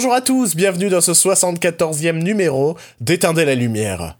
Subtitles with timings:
[0.00, 4.16] Bonjour à tous, bienvenue dans ce 74e numéro d'Éteindre la lumière.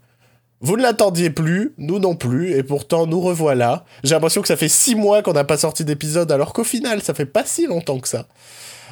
[0.59, 3.83] Vous ne l'attendiez plus, nous non plus, et pourtant nous revoilà.
[4.03, 7.01] J'ai l'impression que ça fait six mois qu'on n'a pas sorti d'épisode, alors qu'au final,
[7.01, 8.27] ça fait pas si longtemps que ça.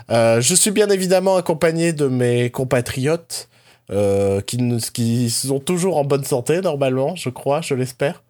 [0.10, 3.50] Euh, je suis bien évidemment accompagné de mes compatriotes,
[3.92, 8.24] euh, qui, sont toujours en bonne santé, normalement, je crois, je l'espère.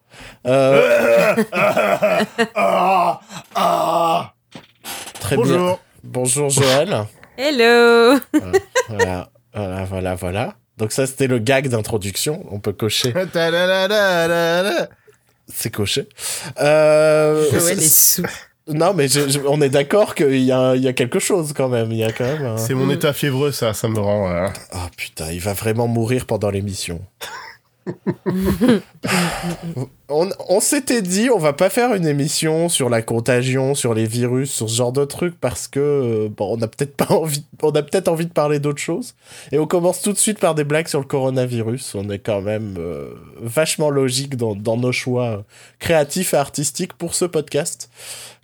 [0.46, 1.34] Euh,
[5.22, 5.46] Très bien.
[5.46, 5.80] Bonjour.
[6.04, 7.06] Bonjour Joël.
[7.42, 8.20] Hello
[8.90, 10.56] Voilà, voilà, voilà, voilà.
[10.78, 12.46] Donc ça, c'était le gag d'introduction.
[12.52, 13.14] On peut cocher.
[15.48, 16.10] C'est coché.
[16.60, 18.24] Euh, Joël c'est- est sous.
[18.68, 21.54] Non, mais je- je- on est d'accord qu'il y a, il y a quelque chose
[21.56, 21.92] quand même.
[21.92, 22.46] Il y a quand même.
[22.46, 24.30] un- C'est mon état fiévreux, ça, ça me rend.
[24.30, 27.02] euh, Ah putain, il va vraiment mourir pendant l'émission.
[30.10, 34.52] On s'était dit, on va pas faire une émission sur la contagion, sur les virus,
[34.52, 37.46] sur ce genre de trucs parce que euh, on a peut-être pas envie,
[38.26, 39.16] de parler d'autre chose.
[39.52, 41.96] Et on commence tout de suite par des blagues sur le coronavirus.
[41.96, 45.44] On est quand même euh, vachement logique dans nos choix
[45.80, 47.90] créatifs et artistiques pour ce podcast.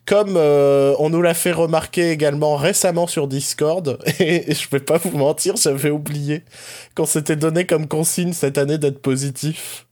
[0.05, 4.97] Comme euh, on nous l'a fait remarquer également récemment sur Discord, et, je vais pas
[4.97, 6.43] vous mentir, j'avais oublié
[6.95, 9.87] qu'on s'était donné comme consigne cette année d'être positif.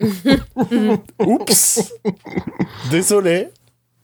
[1.20, 1.92] Oups
[2.90, 3.48] Désolé.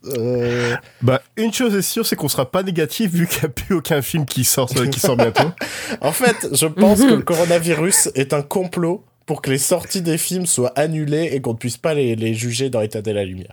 [0.04, 3.48] Euh, Bah, une chose est sûre, c'est qu'on sera pas négatif vu qu'il n'y a
[3.48, 5.50] plus aucun film qui sort, qui sort bientôt.
[6.00, 10.18] en fait, je pense que le coronavirus est un complot pour que les sorties des
[10.18, 13.24] films soient annulées et qu'on ne puisse pas les, les juger dans l'état de la
[13.24, 13.52] lumière.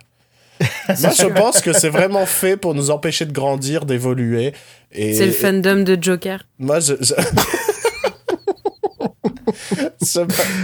[0.88, 4.52] Moi, je pense que c'est vraiment fait pour nous empêcher de grandir, d'évoluer.
[4.92, 6.44] Et, C'est le fandom de Joker.
[6.58, 6.94] Moi, je.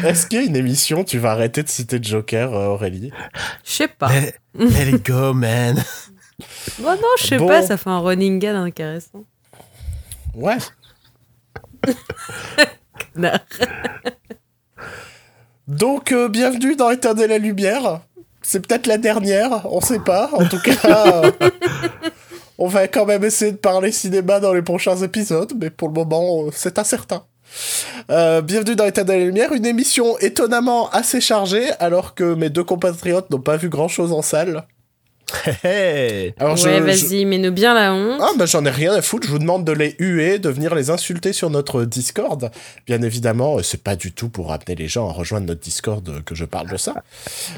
[0.06, 3.10] Est-ce qu'il y a une émission Tu vas arrêter de citer Joker, euh, Aurélie?
[3.64, 4.08] Je sais pas.
[4.08, 5.82] let, let it go, man.
[6.80, 7.46] Bon, non, je sais Bon.
[7.48, 9.24] pas, ça fait un running gag intéressant.
[10.34, 10.58] Ouais.
[13.14, 13.40] Connard.
[15.66, 18.00] Donc, euh, bienvenue dans Éteindre la lumière.
[18.48, 20.30] C'est peut-être la dernière, on sait pas.
[20.32, 21.32] En tout cas, euh,
[22.58, 25.94] on va quand même essayer de parler cinéma dans les prochains épisodes, mais pour le
[25.94, 27.24] moment, euh, c'est incertain.
[28.08, 32.62] Euh, bienvenue dans Éteindre la lumière, une émission étonnamment assez chargée, alors que mes deux
[32.62, 34.64] compatriotes n'ont pas vu grand-chose en salle.
[35.64, 36.34] Hey.
[36.38, 38.20] Alors, je- ouais, je- vas-y, mets-nous bien la honte.
[38.22, 40.74] Ah bah j'en ai rien à foutre, je vous demande de les huer, de venir
[40.74, 42.50] les insulter sur notre Discord.
[42.86, 46.08] Bien évidemment, euh, c'est pas du tout pour amener les gens à rejoindre notre Discord
[46.08, 46.94] euh, que je parle de ça.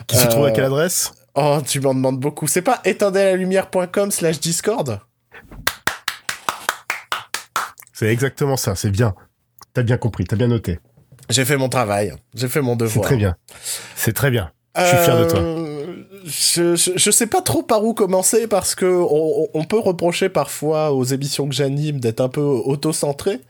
[0.07, 1.13] Qui se trouve à Euh, quelle adresse?
[1.35, 2.47] Oh, tu m'en demandes beaucoup.
[2.47, 4.99] C'est pas éteindelalumière.com slash Discord?
[7.93, 9.15] C'est exactement ça, c'est bien.
[9.75, 10.79] T'as bien compris, t'as bien noté.
[11.29, 13.05] J'ai fait mon travail, j'ai fait mon C'est devoir.
[13.05, 13.37] très bien.
[13.97, 14.51] C'est très bien.
[14.77, 15.41] Je suis fier de toi.
[16.29, 20.29] Je, je, je sais pas trop par où commencer parce que on, on peut reprocher
[20.29, 23.41] parfois aux émissions que j'anime d'être un peu auto-centrées.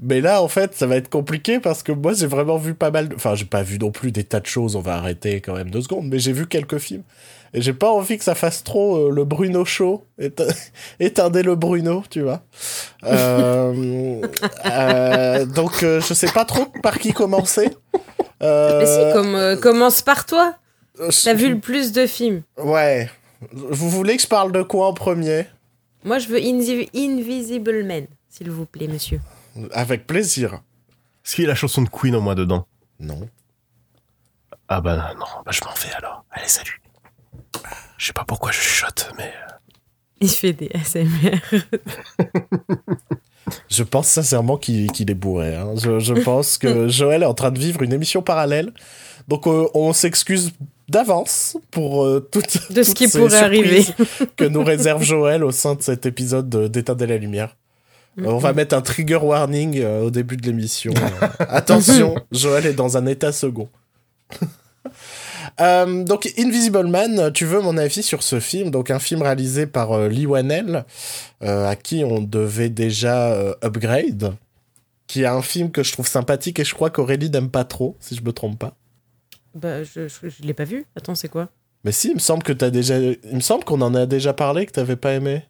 [0.00, 2.90] Mais là, en fait, ça va être compliqué parce que moi, j'ai vraiment vu pas
[2.90, 3.08] mal.
[3.08, 4.74] de- Enfin, j'ai pas vu non plus des tas de choses.
[4.76, 6.06] On va arrêter quand même deux secondes.
[6.08, 7.02] Mais j'ai vu quelques films.
[7.52, 10.04] Et j'ai pas envie que ça fasse trop euh, le Bruno show.
[10.18, 10.48] Éte-
[11.00, 12.40] Éteindez le Bruno, tu vois.
[13.04, 14.22] Euh,
[14.66, 17.68] euh, donc, euh, je sais pas trop par qui commencer.
[18.42, 20.54] Euh, Mais si, comme, euh, commence par toi.
[21.00, 22.42] Euh, T'as vu le plus de films.
[22.58, 23.10] Ouais.
[23.52, 25.46] Vous voulez que je parle de quoi en premier?
[26.04, 29.20] Moi, je veux Invi- Invisible Man, s'il vous plaît, monsieur.
[29.72, 30.62] Avec plaisir.
[31.24, 32.66] Est-ce qu'il y a la chanson de Queen au moins dedans?
[33.00, 33.28] Non.
[34.68, 36.24] Ah bah non, bah je m'en vais alors.
[36.30, 36.80] Allez, salut.
[37.98, 39.24] Je sais pas pourquoi je chuchote, mais...
[39.48, 39.52] euh,
[40.20, 41.40] Il fait des ASMR.
[43.68, 45.54] Je pense sincèrement qu'il qu'il est bourré.
[45.56, 45.74] hein.
[45.76, 48.72] Je, je pense que Joël est en train de vivre une émission parallèle.
[49.28, 50.52] Donc euh, on s'excuse
[50.92, 53.84] d'avance pour euh, toutes, De ce toutes qui ces pourrait arriver.
[54.36, 57.56] que nous réserve Joël au sein de cet épisode de- d'Éteindre la lumière.
[58.20, 60.92] Euh, On va mettre un trigger warning euh, au début de l'émission.
[60.94, 63.68] Euh, attention, Joël est dans un état second.
[65.60, 68.70] Euh, donc Invisible Man, tu veux mon avis sur ce film?
[68.70, 70.84] Donc un film réalisé par euh, Lee Wanell,
[71.42, 74.34] euh, à qui on devait déjà Upgrade,
[75.06, 77.96] qui est un film que je trouve sympathique et je crois qu'Aurélie n'aime pas trop,
[78.00, 78.74] si je me trompe pas.
[79.54, 80.86] Bah, je, je, je l'ai pas vu.
[80.96, 81.48] Attends, c'est quoi?
[81.84, 84.32] Mais si, il me semble que t'as déjà, il me semble qu'on en a déjà
[84.32, 85.44] parlé que t'avais pas aimé.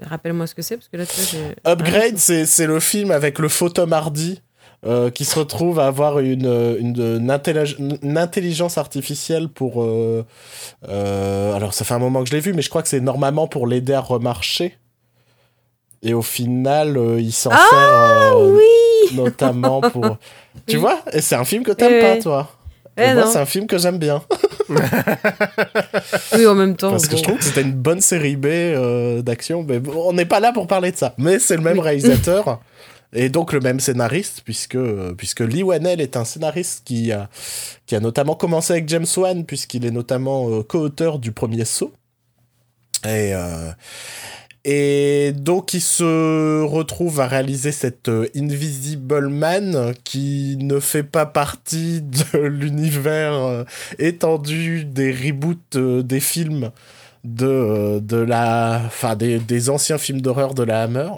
[0.00, 1.24] Rappelle-moi ce que c'est, parce que là, tu vois,
[1.64, 1.70] j'ai...
[1.70, 4.42] Upgrade, c'est c'est le film avec le faux Tom Hardy
[4.84, 6.46] euh, qui se retrouve à avoir une,
[6.78, 9.82] une, une intellig- une intelligence artificielle pour.
[9.82, 10.24] euh,
[10.88, 13.00] euh, alors, ça fait un moment que je l'ai vu, mais je crois que c'est
[13.00, 14.76] normalement pour l'aider à remarcher.
[16.02, 20.18] Et au final, il s'en Ah, sert oui notamment pour.
[20.66, 20.82] Tu Oui.
[20.82, 21.00] vois?
[21.12, 22.50] Et c'est un film que t'aimes pas, toi.
[22.96, 24.22] Eh moi, c'est un film que j'aime bien.
[26.36, 26.90] Oui, en même temps.
[26.90, 27.18] Parce que bon.
[27.18, 29.62] je trouve que c'était une bonne série B euh, d'action.
[29.62, 31.14] Mais bon, on n'est pas là pour parler de ça.
[31.18, 32.60] Mais c'est le même réalisateur.
[33.12, 34.78] Et donc le même scénariste, puisque,
[35.16, 37.28] puisque Lee Wanell est un scénariste qui a,
[37.86, 41.92] qui a notamment commencé avec James Wan, puisqu'il est notamment euh, co-auteur du premier saut.
[43.04, 43.70] Et, euh,
[44.68, 51.24] et donc il se retrouve à réaliser cette euh, Invisible Man qui ne fait pas
[51.24, 53.64] partie de l'univers euh,
[54.00, 56.72] étendu des reboots euh, des films
[57.22, 61.10] de, de la, enfin des, des anciens films d'horreur de la Hammer.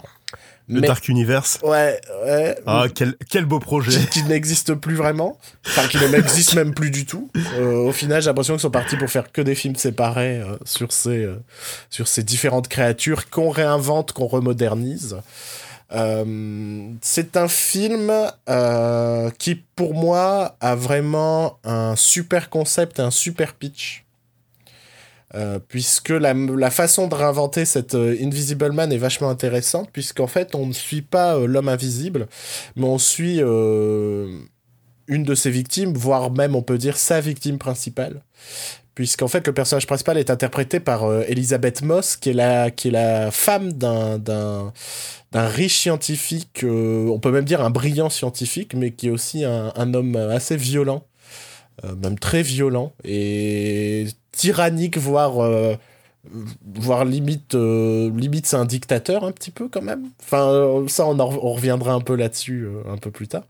[0.69, 1.57] Le Mais- Dark Universe.
[1.63, 2.55] Ouais, ouais.
[2.67, 3.99] Ah, quel, quel beau projet.
[4.01, 7.29] qui, qui n'existe plus vraiment, enfin qui n'existe même plus du tout.
[7.57, 10.57] Euh, au final, j'ai l'impression qu'ils sont partis pour faire que des films séparés euh,
[10.65, 11.35] sur ces euh,
[11.89, 15.17] sur ces différentes créatures qu'on réinvente, qu'on remodernise.
[15.91, 18.11] Euh, c'est un film
[18.47, 24.05] euh, qui, pour moi, a vraiment un super concept, un super pitch.
[25.35, 30.25] Euh, puisque la, la façon de réinventer cette euh, Invisible Man est vachement intéressante, puisqu'en
[30.25, 32.27] fait, on ne suit pas euh, l'homme invisible,
[32.75, 38.23] mais on suit une de ses victimes, voire même, on peut dire, sa victime principale.
[38.95, 42.91] Puisqu'en fait, le personnage principal est interprété par Elisabeth Moss, qui est la, qui est
[42.91, 44.73] la femme d'un, d'un,
[45.31, 49.71] d'un riche scientifique, on peut même dire un brillant scientifique, mais qui est aussi un,
[49.75, 51.05] un homme assez violent,
[52.01, 55.75] même très violent, et tyrannique, voire, euh,
[56.75, 60.09] voire limite, euh, limite c'est un dictateur un petit peu quand même.
[60.21, 63.43] Enfin, euh, ça, on, en- on reviendra un peu là-dessus euh, un peu plus tard.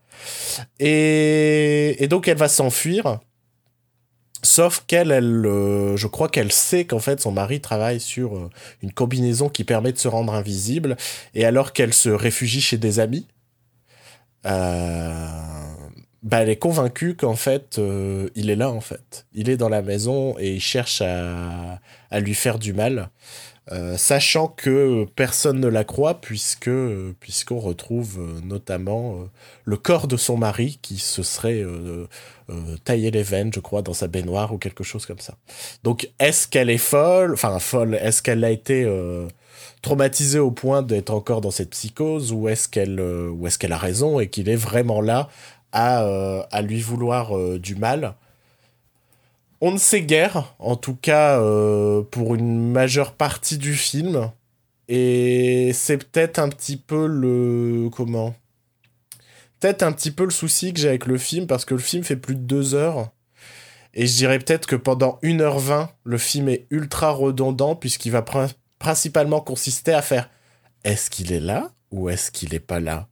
[0.79, 3.19] Et, donc, elle va s'enfuir.
[4.41, 8.49] Sauf qu'elle, elle, euh, je crois qu'elle sait qu'en fait son mari travaille sur euh,
[8.81, 10.95] une combinaison qui permet de se rendre invisible.
[11.35, 13.27] Et alors qu'elle se réfugie chez des amis,
[14.45, 15.27] euh,
[16.21, 19.25] bah, elle est convaincue qu'en fait, euh, il est là en fait.
[19.33, 21.79] Il est dans la maison et il cherche à,
[22.11, 23.09] à lui faire du mal.
[23.71, 26.71] Euh, sachant que personne ne la croit puisque
[27.19, 29.29] puisqu'on retrouve euh, notamment
[29.63, 31.63] le corps de son mari qui se serait
[32.83, 35.35] taillé les veines, je crois, dans sa baignoire ou quelque chose comme ça.
[35.83, 37.33] Donc, est-ce qu'elle est folle?
[37.33, 38.91] Enfin, folle, est-ce qu'elle a été
[39.83, 42.33] traumatisée au point d'être encore dans cette psychose?
[42.33, 45.29] Ou est-ce qu'elle ou est-ce qu'elle a raison et qu'il est vraiment là
[45.71, 48.15] à, euh, à lui vouloir euh, du mal
[49.61, 54.31] on ne sait guère, en tout cas euh, pour une majeure partie du film.
[54.87, 57.89] Et c'est peut-être un petit peu le...
[57.91, 58.35] Comment?
[59.59, 62.03] Peut-être un petit peu le souci que j'ai avec le film, parce que le film
[62.03, 63.11] fait plus de deux heures.
[63.93, 68.47] Et je dirais peut-être que pendant 1h20, le film est ultra redondant, puisqu'il va prin-
[68.79, 70.29] principalement consister à faire
[70.85, 73.08] est-ce qu'il est là ou est-ce qu'il est pas là?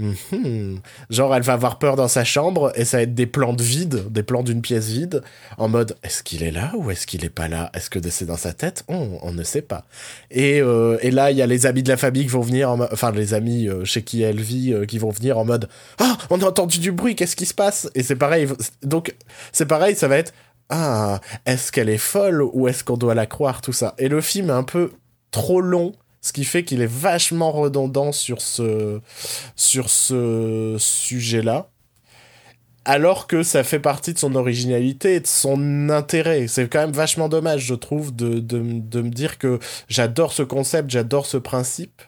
[0.00, 0.80] Mhm.
[1.10, 3.62] Genre, elle va avoir peur dans sa chambre et ça va être des plans de
[3.62, 5.22] vide, des plans d'une pièce vide,
[5.58, 7.70] en mode est-ce qu'il est là ou est-ce qu'il est pas là?
[7.74, 8.84] Est-ce que c'est dans sa tête?
[8.88, 9.84] On, ne sait pas.
[10.30, 12.70] Et, euh, et là, il y a les amis de la famille qui vont venir,
[12.70, 15.68] en enfin, les amis euh, chez qui elle vit, euh, qui vont venir en mode
[15.98, 18.48] ah, on a entendu du bruit, qu'est-ce qui se passe Et c'est pareil,
[18.82, 19.14] donc
[19.52, 20.32] c'est pareil, ça va être
[20.70, 23.94] ah, est-ce qu'elle est folle ou est-ce qu'on doit la croire, tout ça.
[23.98, 24.92] Et le film est un peu
[25.32, 29.00] trop long ce qui fait qu'il est vachement redondant sur ce,
[30.78, 31.68] sujet-là.
[32.86, 36.48] Alors que ça fait partie de son originalité et de son intérêt.
[36.48, 39.58] C'est quand même vachement dommage, je trouve, de, de, de me dire que
[39.88, 42.02] j'adore ce concept, j'adore ce principe,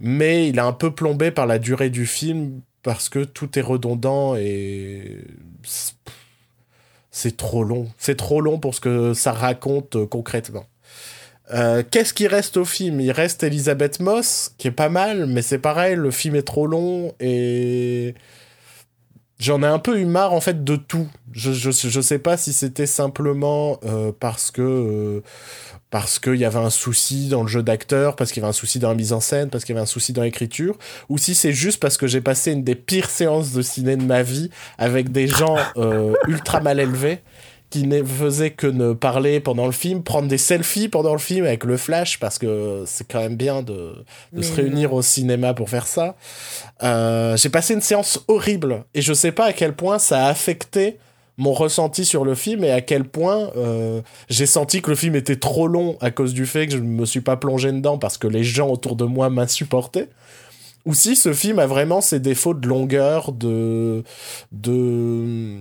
[0.00, 3.62] mais il est un peu plombé par la durée du film parce que tout est
[3.62, 5.24] redondant et
[7.10, 7.88] c'est trop long.
[7.98, 10.64] C'est trop long pour ce que ça raconte euh, concrètement.
[11.52, 13.00] Euh, Qu'est-ce qui reste au film?
[13.00, 16.66] Il reste Elisabeth Moss, qui est pas mal, mais c'est pareil, le film est trop
[16.66, 18.14] long et
[19.38, 21.08] j'en ai un peu eu marre en fait de tout.
[21.32, 25.20] Je, je, sais pas si c'était simplement euh, parce que euh,
[25.90, 28.54] parce qu'il y avait un souci dans le jeu d'acteur, parce qu'il y avait un
[28.54, 30.78] souci dans la mise en scène, parce qu'il y avait un souci dans l'écriture,
[31.10, 34.04] ou si c'est juste parce que j'ai passé une des pires séances de ciné de
[34.04, 35.56] ma vie avec des gens
[36.28, 37.20] ultra mal élevés
[37.72, 41.46] qui ne faisaient que ne parler pendant le film, prendre des selfies pendant le film
[41.46, 45.00] avec le flash, parce que c'est quand même bien de, de Mais se réunir au
[45.00, 46.14] cinéma pour faire ça.
[46.82, 50.28] Euh, j'ai passé une séance horrible, et je sais pas à quel point ça a
[50.28, 50.98] affecté
[51.38, 55.16] mon ressenti sur le film et à quel point euh, j'ai senti que le film
[55.16, 57.96] était trop long à cause du fait que je ne me suis pas plongé dedans
[57.96, 60.10] parce que les gens autour de moi m'insupportaient.
[60.84, 64.04] Ou si ce film a vraiment ses défauts de longueur, de...
[64.52, 65.60] de...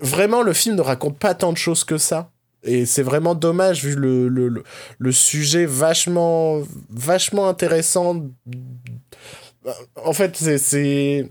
[0.00, 2.30] Vraiment, le film ne raconte pas tant de choses que ça.
[2.62, 4.62] Et c'est vraiment dommage vu le, le,
[4.98, 8.24] le, sujet vachement, vachement intéressant.
[10.02, 11.28] En fait, c'est-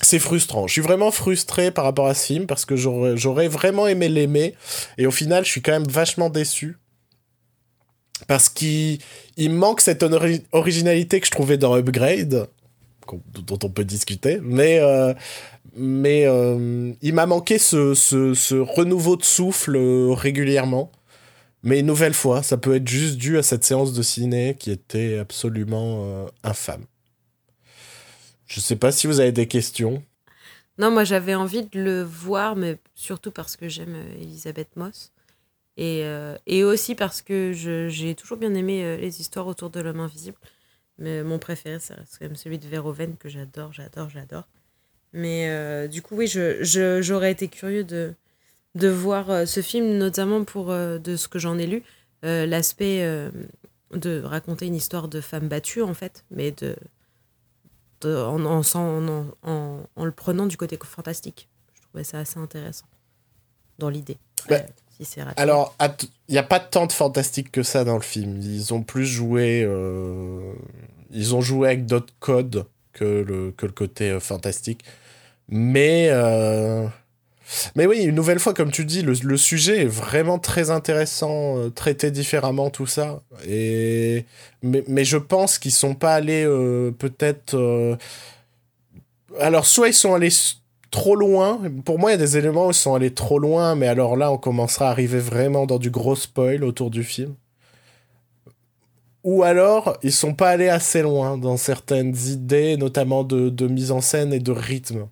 [0.00, 0.66] c'est frustrant.
[0.66, 4.54] Je suis vraiment frustré par rapport à ce film parce que j'aurais vraiment aimé l'aimer.
[4.98, 6.76] Et au final, je suis quand même vachement déçu.
[8.28, 8.98] Parce qu'il
[9.36, 12.46] il manque cette ori- originalité que je trouvais dans Upgrade,
[13.34, 14.38] dont on peut discuter.
[14.42, 15.12] Mais, euh,
[15.76, 20.90] mais euh, il m'a manqué ce, ce, renouveau de souffle euh, régulièrement.
[21.62, 24.70] Mais une nouvelle fois, ça peut être juste dû à cette séance de ciné qui
[24.70, 26.84] était absolument euh, infâme.
[28.46, 30.02] Je sais pas si vous avez des questions.
[30.78, 35.12] Non, moi j'avais envie de le voir, mais surtout parce que j'aime Elisabeth Moss.
[35.76, 36.04] Et,
[36.46, 40.36] et aussi parce que j'ai toujours bien aimé les histoires autour de l'homme invisible.
[40.98, 44.44] Mais mon préféré, reste quand même celui de Verhoeven que j'adore, j'adore, j'adore.
[45.16, 48.12] Mais euh, du coup, oui, je- je- j'aurais été curieux de,
[48.74, 51.82] de voir euh, ce film, notamment pour, euh, de ce que j'en ai lu,
[52.24, 53.30] euh, l'aspect euh,
[53.94, 56.74] de raconter une histoire de femme battue, en fait, mais de,
[58.00, 59.26] de- en, en, en,
[59.96, 61.48] en- le prenant du côté fantastique.
[61.74, 62.86] Je trouvais ça assez intéressant
[63.78, 64.18] dans l'idée.
[64.48, 64.58] Bah,
[64.96, 65.20] si c'est.
[65.36, 68.40] Alors, il n'y a pas tant de fantastique que ça dans le film.
[68.40, 69.60] Ils ont plus joué.
[71.10, 74.84] Ils ont joué avec d'autres codes que le, que le côté fantastique.
[75.48, 76.08] Mais.
[76.10, 76.86] euh,
[77.76, 81.70] Mais oui, une nouvelle fois, comme tu dis, le, sujet est vraiment très intéressant, euh,
[81.70, 83.22] traité différemment, tout ça.
[83.46, 84.24] Et...
[84.62, 87.56] Mais, mais je pense qu'ils sont pas allés euh, peut-être.
[89.40, 90.30] Alors, soit ils sont allés
[90.90, 91.60] trop loin.
[91.84, 94.16] Pour moi, il y a des éléments où ils sont allés trop loin, mais alors
[94.16, 97.34] là, on commencera à arriver vraiment dans du gros spoil autour du film.
[99.24, 104.00] Ou alors, ils sont pas allés assez loin dans certaines idées, notamment de mise en
[104.00, 105.08] scène et de rythme.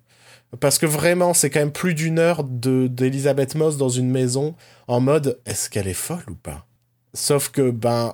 [0.59, 4.55] Parce que vraiment, c'est quand même plus d'une heure de d'Elisabeth Moss dans une maison
[4.87, 6.65] en mode est-ce qu'elle est folle ou pas?
[7.13, 8.13] Sauf que, ben,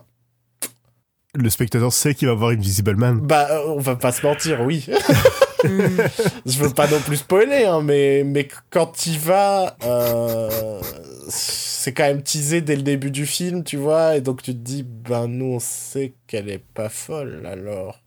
[1.35, 3.19] Le spectateur sait qu'il va voir Invisible Man.
[3.21, 4.87] bah, euh, on va pas se mentir, oui.
[5.63, 10.79] Je veux pas non plus spoiler, hein, mais, mais quand il va, euh,
[11.27, 14.57] c'est quand même teasé dès le début du film, tu vois, et donc tu te
[14.59, 17.99] dis, ben nous on sait qu'elle est pas folle, alors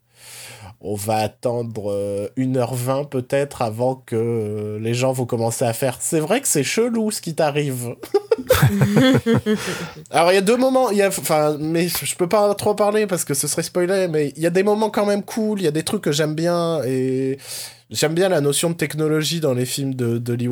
[0.82, 5.98] on va attendre euh, 1h20 peut-être avant que euh, les gens vont commencer à faire.
[6.00, 7.94] C'est vrai que c'est chelou ce qui t'arrive.
[10.10, 12.74] Alors il y a deux moments, il y a, enfin, mais je peux pas trop
[12.74, 15.60] parler parce que ce serait spoiler, mais il y a des moments quand même cool,
[15.60, 17.38] il y a des trucs que j'aime bien et
[17.90, 20.48] j'aime bien la notion de technologie dans les films de, de Lee.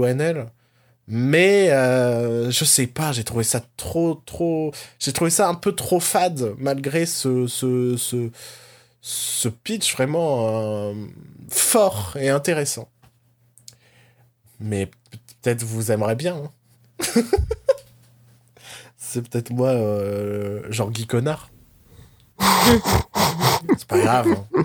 [1.13, 4.71] Mais euh, je sais pas, j'ai trouvé ça trop, trop.
[5.01, 8.31] J'ai trouvé ça un peu trop fade malgré ce, ce, ce,
[9.01, 10.47] ce pitch vraiment
[10.91, 10.95] euh,
[11.51, 12.89] fort et intéressant.
[14.61, 14.87] Mais
[15.43, 16.37] peut-être vous aimerez bien.
[16.37, 16.51] hein.
[18.97, 21.51] C'est peut-être moi, euh, genre Guy Connard.
[23.77, 24.29] c'est pas grave.
[24.55, 24.63] hein.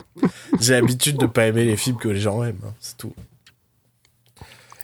[0.60, 3.13] J'ai l'habitude de pas aimer les films que les gens aiment, hein, c'est tout.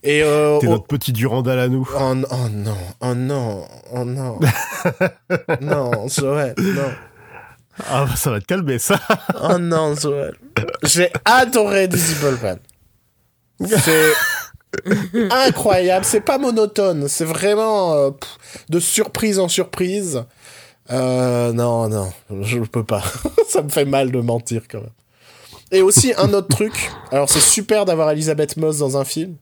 [0.03, 1.88] Et euh, T'es oh- notre petit Durandal à nous.
[1.96, 2.00] Oh,
[2.31, 4.39] oh non, oh non, oh non.
[5.62, 6.91] non, Joël, non.
[7.89, 9.00] Ah, bah, ça va te calmer, ça.
[9.41, 10.35] Oh non, Joël.
[10.83, 12.59] J'ai adoré Invisible Man.
[13.59, 14.13] C'est
[15.31, 20.23] incroyable, c'est pas monotone, c'est vraiment euh, pff, de surprise en surprise.
[20.91, 22.11] Euh, non, non,
[22.41, 23.03] je peux pas.
[23.47, 24.89] Ça me fait mal de mentir quand même.
[25.71, 29.38] Et aussi un autre truc, alors c'est super d'avoir Elisabeth Moss dans un film,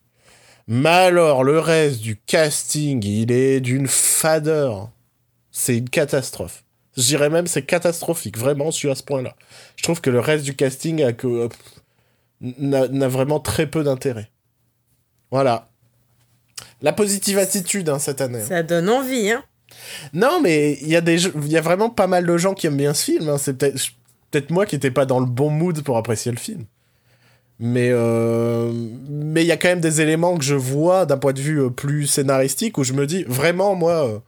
[0.67, 4.89] mais alors le reste du casting, il est d'une fadeur.
[5.51, 6.63] C'est une catastrophe.
[6.98, 9.36] Je dirais même c'est catastrophique, vraiment, je suis à ce point-là.
[9.75, 11.48] Je trouve que le reste du casting a que, euh,
[12.41, 14.29] n'a vraiment très peu d'intérêt.
[15.31, 15.67] Voilà.
[16.81, 18.41] La positive attitude hein, cette année.
[18.41, 19.43] Ça donne envie, hein.
[20.13, 22.53] Non, mais il y, a des gens- il y a vraiment pas mal de gens
[22.53, 23.29] qui aiment bien ce film.
[23.29, 23.38] hein.
[23.38, 23.77] C'est peut-être
[24.31, 26.65] peut-être moi qui n'étais pas dans le bon mood pour apprécier le film.
[27.60, 28.72] Mais euh,
[29.10, 31.62] mais il y a quand même des éléments que je vois d'un point de vue
[31.62, 34.22] euh, plus scénaristique où je me dis vraiment moi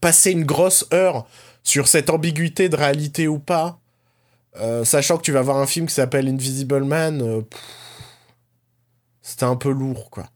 [0.00, 1.26] passer une grosse heure
[1.62, 3.78] sur cette ambiguïté de réalité ou pas,
[4.60, 7.42] euh, sachant que tu vas voir un film qui s'appelle Invisible Man, euh,
[9.22, 10.26] c'était un peu lourd quoi.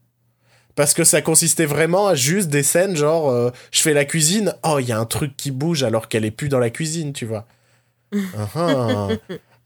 [0.76, 4.54] Parce que ça consistait vraiment à juste des scènes genre euh, je fais la cuisine,
[4.62, 7.12] oh il y a un truc qui bouge alors qu'elle est plus dans la cuisine,
[7.12, 7.46] tu vois.
[8.36, 9.08] Ah, ah.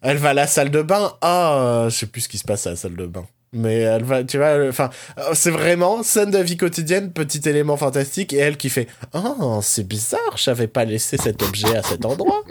[0.00, 2.44] Elle va à la salle de bain, ah euh, je sais plus ce qui se
[2.44, 3.26] passe à la salle de bain.
[3.52, 4.90] Mais elle va, tu vois, enfin,
[5.32, 9.86] c'est vraiment scène de vie quotidienne, petit élément fantastique, et elle qui fait Oh, c'est
[9.88, 12.42] bizarre, j'avais pas laissé cet objet à cet endroit.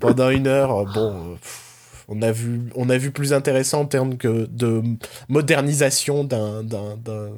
[0.00, 3.80] Pendant une heure, euh, bon, euh, pff, on a vu, on a vu plus intéressant
[3.82, 4.82] en termes que de
[5.28, 7.32] modernisation d'un, d'un, d'un-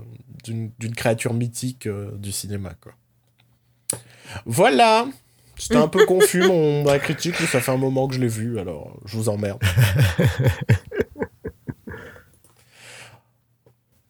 [0.45, 2.93] d'une, créature mythique euh, du cinéma, quoi.
[4.45, 5.07] Voilà.
[5.57, 8.29] J'étais un peu confus, mon, ma critique, mais ça fait un moment que je l'ai
[8.29, 9.61] vu, alors je vous emmerde.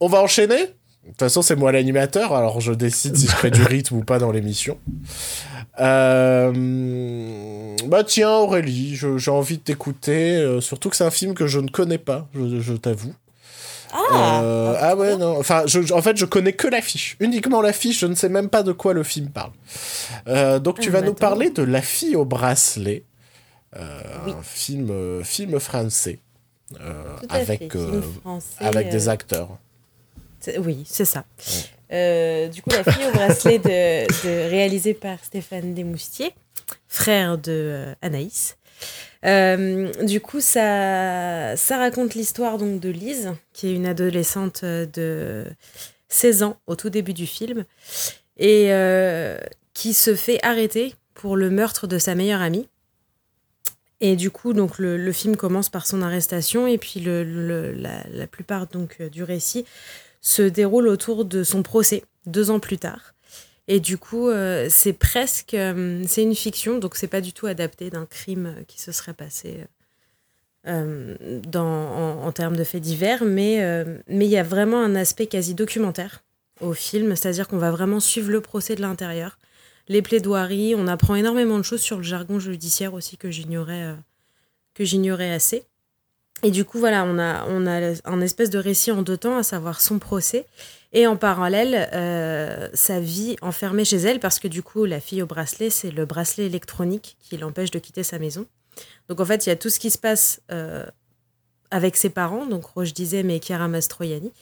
[0.07, 0.59] on va enchaîner?
[0.59, 4.05] De toute façon, c'est moi l'animateur, alors je décide si je fais du rythme ou
[4.05, 4.79] pas dans l'émission.
[5.81, 6.53] Euh,
[7.87, 11.59] bah tiens, Aurélie, j'ai envie de t'écouter, euh, surtout que c'est un film que je
[11.59, 13.15] ne connais pas, je, t'avoue.
[13.93, 15.39] Ah, euh, ah ouais, non.
[15.39, 17.17] Enfin, je, en fait, je connais que l'affiche.
[17.19, 19.53] Uniquement l'affiche, je ne sais même pas de quoi le film parle.
[20.61, 23.05] donc, tu ah, vas nous parler de La fille au bracelet.
[23.75, 26.21] Un film, film français.
[27.29, 27.75] avec,
[28.61, 29.59] avec des acteurs.
[30.59, 31.25] Oui, c'est ça.
[31.93, 36.35] Euh, du coup, La fille au bracelet, de, réalisé par Stéphane Desmoustiers,
[36.89, 38.57] frère de euh, Anaïs.
[39.25, 45.45] Euh, du coup, ça, ça raconte l'histoire donc de Lise, qui est une adolescente de
[46.09, 47.65] 16 ans au tout début du film,
[48.39, 48.71] et
[49.75, 52.69] qui se fait arrêter pour le meurtre de sa meilleure amie.
[54.03, 58.27] Et du coup, donc le, film commence par son arrestation, et puis le, la, la,
[58.27, 59.65] plupart donc du récit
[60.27, 63.15] se déroule autour de son procès, deux ans plus tard.
[63.69, 65.55] Et du coup, euh, c'est presque.
[65.55, 69.15] Euh, c'est une fiction, donc c'est pas du tout adapté d'un crime qui se serait
[69.15, 69.59] passé
[70.67, 71.15] euh,
[71.45, 75.55] dans, en, termes de faits divers, mais mais il y a vraiment un aspect quasi
[75.55, 76.25] documentaire
[76.61, 79.39] au film, c'est-à-dire qu'on va vraiment suivre le procès de l'intérieur,
[79.87, 83.95] les plaidoiries, on apprend énormément de choses sur le jargon judiciaire aussi que j'ignorais
[84.75, 85.67] que j'ignorais assez.
[86.43, 89.39] Et du coup, voilà, on a, on a un espèce de récit en deux temps,
[89.39, 90.47] à savoir son procès,
[90.93, 95.23] et en parallèle, euh, sa vie enfermée chez elle, parce que du coup, la fille
[95.23, 98.47] au bracelet, c'est le bracelet électronique qui l'empêche de quitter sa maison.
[99.09, 100.85] Donc en fait, il y a tout ce qui se passe euh,
[101.71, 104.33] avec ses parents, donc Roche disait, mais Chiara Mastroianni,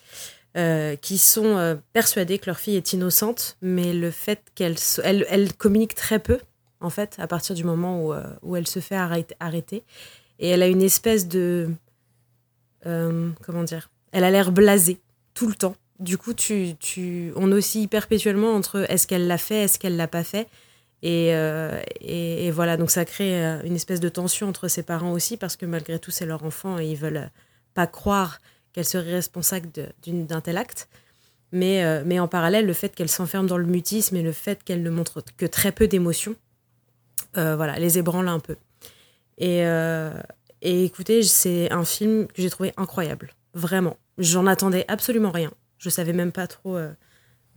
[0.57, 5.53] euh, qui sont persuadés que leur fille est innocente, mais le fait qu'elle elle, elle
[5.55, 6.39] communique très peu,
[6.81, 9.85] en fait, à partir du moment où, où elle se fait arrêter.
[10.41, 11.71] Et elle a une espèce de
[12.87, 13.91] euh, comment dire?
[14.13, 15.01] Elle a l'air blasée
[15.35, 15.77] tout le temps.
[16.01, 20.09] Du coup, tu, tu, on oscille perpétuellement entre est-ce qu'elle l'a fait, est-ce qu'elle l'a
[20.09, 20.49] pas fait.
[21.03, 25.13] Et, euh, et, voilà, donc ça crée euh, une espèce de tension entre ses parents
[25.13, 27.31] aussi, parce que malgré tout, c'est leur enfant et ils veulent
[27.75, 28.41] pas croire
[28.73, 29.69] qu'elle serait responsable
[30.07, 30.89] d'un tel acte.
[31.53, 34.83] Mais, mais en parallèle, le fait qu'elle s'enferme dans le mutisme et le fait qu'elle
[34.83, 36.35] ne montre que très peu d'émotions,
[37.35, 38.57] voilà, les ébranle un peu.
[39.39, 39.63] Et,
[40.65, 43.33] et écoutez, c'est un film que j'ai trouvé incroyable.
[43.53, 43.99] Vraiment.
[44.17, 45.53] J'en attendais absolument rien.
[45.77, 46.91] Je savais même pas trop euh,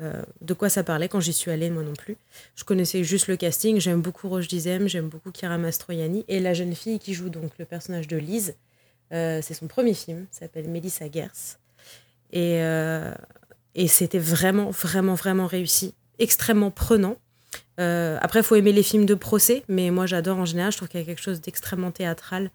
[0.02, 2.18] euh, de quoi ça parlait quand j'y suis allée, moi non plus.
[2.56, 3.80] Je connaissais juste le casting.
[3.80, 6.26] J'aime beaucoup Roche Dizem, j'aime beaucoup Chiara Mastroianni.
[6.28, 8.58] Et la jeune fille qui joue donc le personnage de Lise,
[9.14, 11.60] euh, c'est son premier film, s'appelle Melissa Gers.
[12.34, 12.60] Et,
[13.74, 15.94] et c'était vraiment, vraiment, vraiment réussi.
[16.20, 17.16] Extrêmement prenant.
[17.78, 20.74] après, il faut aimer les films de procès, mais moi j'adore en général.
[20.74, 22.52] Je trouve qu'il y a quelque chose d'extrêmement théâtral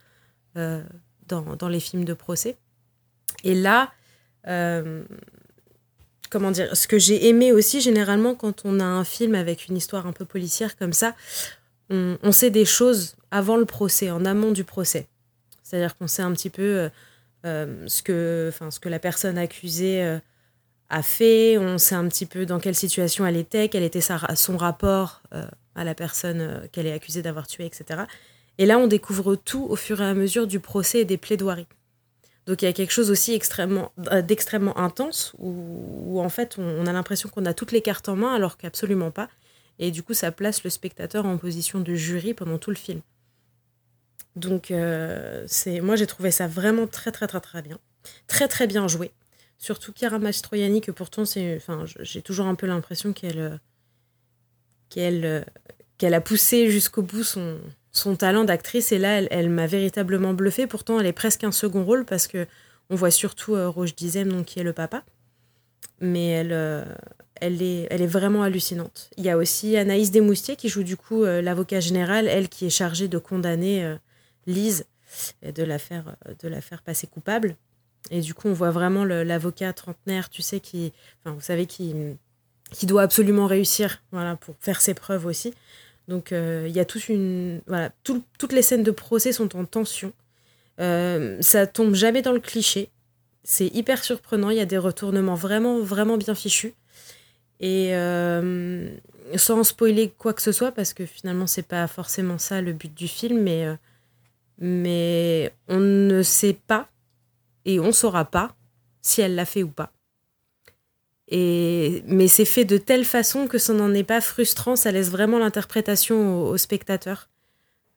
[0.57, 0.83] euh,
[1.29, 2.57] dans, dans, les films de procès.
[3.43, 3.91] Et là,
[4.49, 5.03] euh,
[6.31, 9.77] comment dire, ce que j'ai aimé aussi généralement quand on a un film avec une
[9.77, 11.15] histoire un peu policière comme ça,
[11.89, 15.09] on, sait des choses avant le procès, en amont du procès.
[15.63, 16.91] C'est-à-dire qu'on sait un petit peu
[17.45, 20.19] euh, ce, que, ce que la personne accusée
[20.89, 24.57] a fait, on sait un petit peu dans quelle situation elle était, quel était son
[24.57, 25.23] rapport
[25.75, 28.05] à la personne qu'elle est accusée d'avoir tué, etc.
[28.63, 31.67] Et là, on découvre tout au fur et à mesure du procès et des plaidoiries.
[32.47, 36.87] Donc il y a quelque chose aussi extrêmement, euh, d'extrêmement intense où, en fait on,
[36.87, 39.29] a l'impression qu'on a toutes les cartes en main alors qu'absolument pas.
[39.81, 43.01] Et du coup ça place le spectateur en position de jury pendant tout le film.
[44.37, 47.81] Donc euh, c'est, moi j'ai trouvé ça vraiment très très très très bien.
[48.29, 49.11] Très très bien joué.
[49.59, 53.57] Surtout Chiara Mastroianni que pourtant c'est, enfin, j'ai toujours un peu l'impression qu'elle, euh,
[54.89, 55.47] qu'elle,
[55.99, 57.59] qu'elle a poussé jusqu'au bout son,
[57.93, 58.93] son talent d'actrice.
[58.93, 60.67] Et là, elle, m'a véritablement bluffé.
[60.67, 62.47] Pourtant, elle est presque un second rôle parce que
[62.91, 65.05] on voit surtout euh, Roche Dizem, donc, qui est le papa.
[66.01, 66.85] Mais elle, euh,
[67.37, 69.11] elle, est, elle est vraiment hallucinante.
[69.17, 72.67] Il y a aussi Anaïs Desmoustiers qui joue du coup euh, l'avocat général, elle qui
[72.67, 73.97] est chargée de condamner
[74.47, 74.85] Lise
[75.43, 76.51] et de la, faire, de
[76.85, 77.57] passer coupable.
[78.11, 81.95] Et du coup, on voit vraiment l'avocat trentenaire, tu sais, qui, enfin, vous savez, qui,
[82.73, 85.55] qui doit absolument réussir voilà, pour faire ses preuves aussi.
[86.09, 89.65] Donc euh, il y a toute une voilà, toutes les scènes de procès sont en
[89.65, 90.13] tension.
[90.81, 92.91] Euh, ça tombe jamais dans le cliché.
[93.45, 94.51] C'est hyper surprenant.
[94.51, 96.75] Il y a des retournements vraiment vraiment bien fichus.
[97.61, 98.89] Et euh,
[99.37, 102.93] sans spoiler quoi que ce soit, parce que finalement c'est pas forcément ça le but
[102.93, 103.67] du film, mais
[104.59, 106.89] mais on ne sait pas
[107.65, 108.55] et on saura pas
[109.01, 109.93] si elle l'a fait ou pas
[112.07, 115.39] mais c'est fait de telle façon que ça n'en est pas frustrant, ça laisse vraiment
[115.39, 117.29] l'interprétation au, spectateur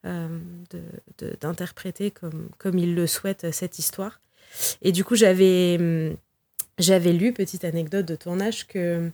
[0.06, 0.28] euh,
[1.40, 4.20] d'interpréter comme, il le souhaite cette histoire.
[4.80, 6.16] Et du coup, j'avais
[6.78, 9.10] j'avais lu, petite anecdote de tournage, que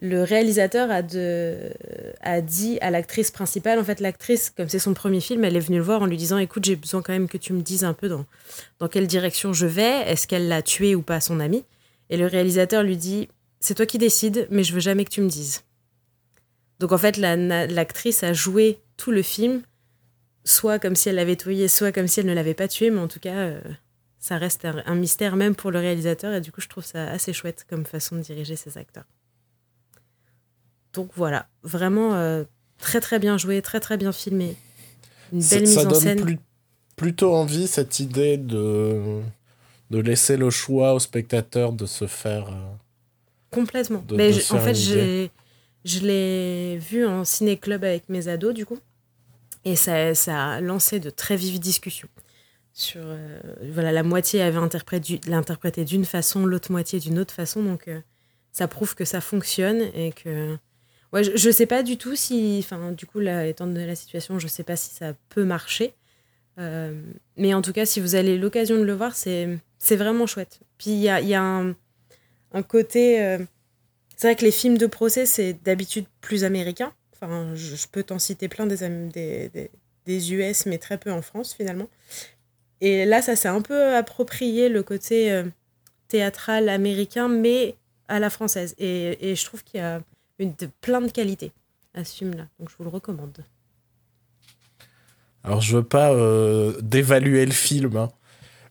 [0.00, 1.72] le réalisateur a, de,
[2.20, 5.60] a dit à l'actrice principale, en fait l'actrice, comme c'est son premier film, elle est
[5.60, 7.84] venue le voir en lui disant, écoute, j'ai besoin quand même que tu me dises
[7.84, 8.24] un peu dans,
[8.80, 11.64] dans quelle direction je vais, est-ce qu'elle l'a tué ou pas son ami
[12.10, 13.28] Et le réalisateur lui dit,
[13.64, 15.62] c'est toi qui décides, mais je veux jamais que tu me dises.
[16.80, 19.62] Donc en fait, l'actrice a joué tout le film,
[20.44, 23.00] soit comme si elle l'avait tué, soit comme si elle ne l'avait pas tué, mais
[23.00, 23.60] en tout cas, euh,
[24.18, 27.32] ça reste un, mystère même pour le réalisateur, et du coup, je trouve ça assez
[27.32, 29.06] chouette comme façon de diriger ses acteurs.
[30.92, 32.44] Donc voilà, vraiment euh,
[32.76, 34.58] très très bien joué, très très bien filmé.
[35.32, 36.20] Une belle mise en scène.
[36.20, 36.38] Plus,
[36.96, 39.22] plutôt envie cette idée de,
[39.88, 42.50] de laisser le choix au spectateur de se faire.
[42.50, 42.83] Euh,
[43.54, 44.04] Complètement.
[44.12, 48.78] Mais en fait, je l'ai vu en ciné-club avec mes ados, du coup.
[49.64, 52.08] Et ça, ça a lancé de très vives discussions.
[52.74, 53.38] Sur, euh,
[53.72, 57.62] voilà, la moitié avait interprété d'une façon, l'autre moitié d'une autre façon.
[57.62, 57.88] Donc,
[58.52, 60.58] ça prouve que ça fonctionne et que
[61.14, 63.94] Ouais, je, ne sais pas du tout si, enfin, du coup, là, étant donné la
[63.94, 65.94] situation, je sais pas si ça peut marcher.
[66.58, 67.00] Euh,
[67.36, 70.58] mais en tout cas, si vous avez l'occasion de le voir, c'est, c'est vraiment chouette.
[70.76, 71.76] Puis il y a, y a un,
[72.54, 73.22] un, côté.
[73.22, 73.38] Euh,
[74.16, 76.92] c'est vrai que les films de procès, c'est d'habitude plus américain.
[77.12, 79.70] Enfin, je, peux t'en citer plein des, des,
[80.06, 81.88] des, US, mais très peu en France finalement.
[82.80, 85.44] Et là, ça s'est un peu approprié le côté euh,
[86.08, 87.76] théâtral américain, mais
[88.08, 88.74] à la française.
[88.78, 90.00] Et, je trouve qu'il y a
[90.38, 91.52] une de plein de qualités
[91.94, 92.46] à ce film-là.
[92.58, 93.38] Donc je vous le recommande.
[95.42, 98.10] Alors je veux pas euh, dévaluer le film, hein,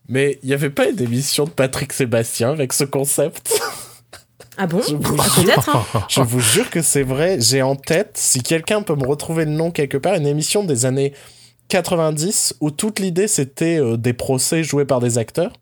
[0.08, 3.52] mais il n'y avait pas une émission de Patrick Sébastien avec ce concept?
[4.56, 4.80] Ah bon?
[4.88, 6.06] Je vous, ah, jure, hein.
[6.08, 7.38] je vous jure que c'est vrai.
[7.40, 10.86] J'ai en tête, si quelqu'un peut me retrouver le nom quelque part, une émission des
[10.86, 11.12] années
[11.68, 15.52] 90 où toute l'idée c'était euh, des procès joués par des acteurs.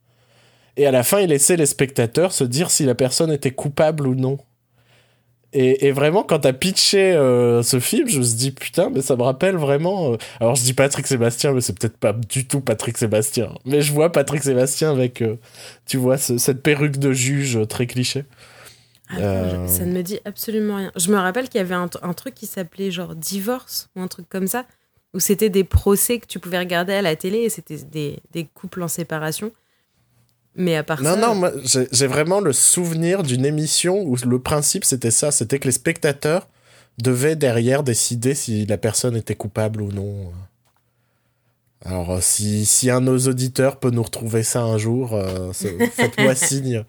[0.76, 4.06] Et à la fin, il laissait les spectateurs se dire si la personne était coupable
[4.06, 4.38] ou non.
[5.54, 9.16] Et, vraiment, quand t'as pitché euh, ce film, je me suis dit, putain, mais ça
[9.16, 10.12] me rappelle vraiment.
[10.12, 13.52] Euh, alors, je dis Patrick Sébastien, mais c'est peut-être pas du tout Patrick Sébastien.
[13.66, 15.36] Mais je vois Patrick Sébastien avec, euh,
[15.84, 18.24] tu vois, cette perruque de juge très cliché.
[19.10, 20.92] Ah, ça ne me dit absolument rien.
[20.96, 24.08] Je me rappelle qu'il y avait un, un truc qui s'appelait genre Divorce ou un
[24.08, 24.64] truc comme ça,
[25.12, 28.46] où c'était des procès que tu pouvais regarder à la télé et c'était des, des
[28.46, 29.52] couples en séparation.
[30.54, 31.20] Mais à part non, ça.
[31.20, 31.50] Non, non,
[31.92, 36.48] j'ai vraiment le souvenir d'une émission où le principe c'était ça c'était que les spectateurs
[36.98, 40.32] devaient derrière décider si la personne était coupable ou non.
[41.84, 45.52] Alors, euh, si, si un de nos auditeurs peut nous retrouver ça un jour, euh,
[45.52, 46.84] faites-moi signe.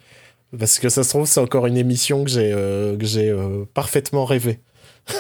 [0.57, 4.59] Parce que ça se trouve, c'est encore une émission que j'ai euh, euh parfaitement rêvé.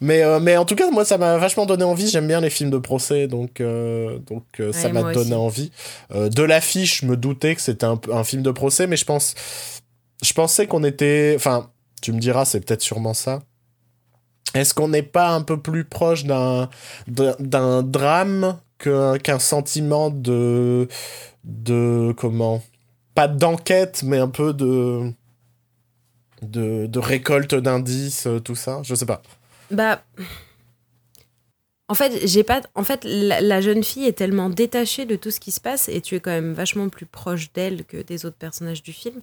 [0.00, 2.08] Mais, euh, mais en tout cas, moi, ça m'a vachement donné envie.
[2.08, 5.72] J'aime bien les films de procès, donc, euh, donc euh, ça m'a donné envie.
[6.10, 9.34] de l'affiche, je me doutais que c'était un, un, film de procès, mais je pense,
[10.22, 13.42] je pensais qu'on était, enfin, tu me diras, c'est peut-être sûrement ça.
[14.54, 16.70] Est-ce qu'on n'est pas un peu plus proche d'un
[17.06, 20.88] d'un drame qu'un sentiment de
[21.44, 22.62] de comment
[23.14, 25.12] pas d'enquête, mais un peu de
[26.40, 28.80] de, de récolte d'indices, tout ça?
[28.84, 29.20] Je sais pas.
[29.70, 30.02] Bah.
[31.88, 32.60] En fait, j'ai pas.
[32.74, 36.00] En fait, la, jeune fille est tellement détachée de tout ce qui se passe et
[36.00, 39.20] tu es quand même vachement plus proche d'elle que des autres personnages du film.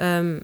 [0.00, 0.40] Euh,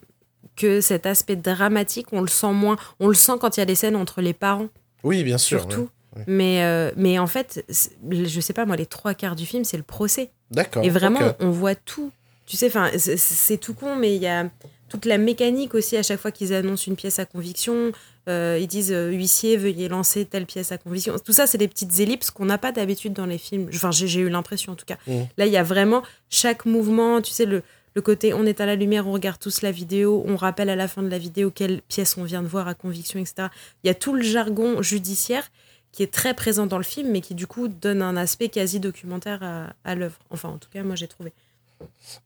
[0.56, 2.76] que cet aspect dramatique, on le sent moins.
[2.98, 4.68] On le sent quand il y a des scènes entre les parents.
[5.02, 5.60] Oui, bien sûr.
[5.60, 5.90] Surtout.
[6.26, 7.64] Mais, euh, mais en fait,
[8.10, 10.30] je sais pas, moi, les trois quarts du film, c'est le procès.
[10.50, 10.84] D'accord.
[10.84, 12.10] Et vraiment, on voit tout.
[12.46, 14.50] Tu sais, enfin, c'est tout con, mais il y a
[14.88, 17.92] toute la mécanique aussi à chaque fois qu'ils annoncent une pièce à conviction.
[18.28, 21.16] Euh, ils disent euh, huissier, veuillez lancer telle pièce à conviction.
[21.18, 23.68] Tout ça, c'est des petites ellipses qu'on n'a pas d'habitude dans les films.
[23.74, 24.98] Enfin, j'ai eu l'impression en tout cas.
[25.06, 25.12] Mmh.
[25.38, 27.62] Là, il y a vraiment chaque mouvement, tu sais, le,
[27.94, 30.76] le côté on est à la lumière, on regarde tous la vidéo, on rappelle à
[30.76, 33.48] la fin de la vidéo quelle pièce on vient de voir à conviction, etc.
[33.82, 35.50] Il y a tout le jargon judiciaire
[35.92, 38.78] qui est très présent dans le film, mais qui du coup donne un aspect quasi
[38.78, 40.18] documentaire à, à l'œuvre.
[40.30, 41.32] Enfin, en tout cas, moi, j'ai trouvé.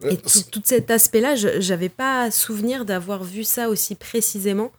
[0.05, 4.71] Euh, Et tout, cet aspect-là, j'avais pas souvenir d'avoir vu ça aussi précisément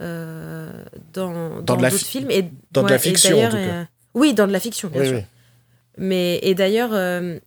[0.00, 2.30] euh, dans dans, d'autres films.
[2.30, 3.62] Et, dans de la fiction, en tout cas.
[3.62, 3.84] Euh,
[4.14, 5.22] oui, dans de la fiction, bien sûr.
[5.96, 6.90] Mais, et d'ailleurs,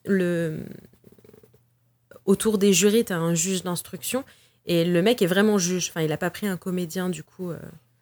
[0.06, 0.60] le...
[2.26, 4.24] autour des jurys, tu as un juge d'instruction.
[4.66, 5.90] Et le mec est vraiment juge.
[5.90, 7.52] Enfin, il n'a pas pris un comédien, du coup.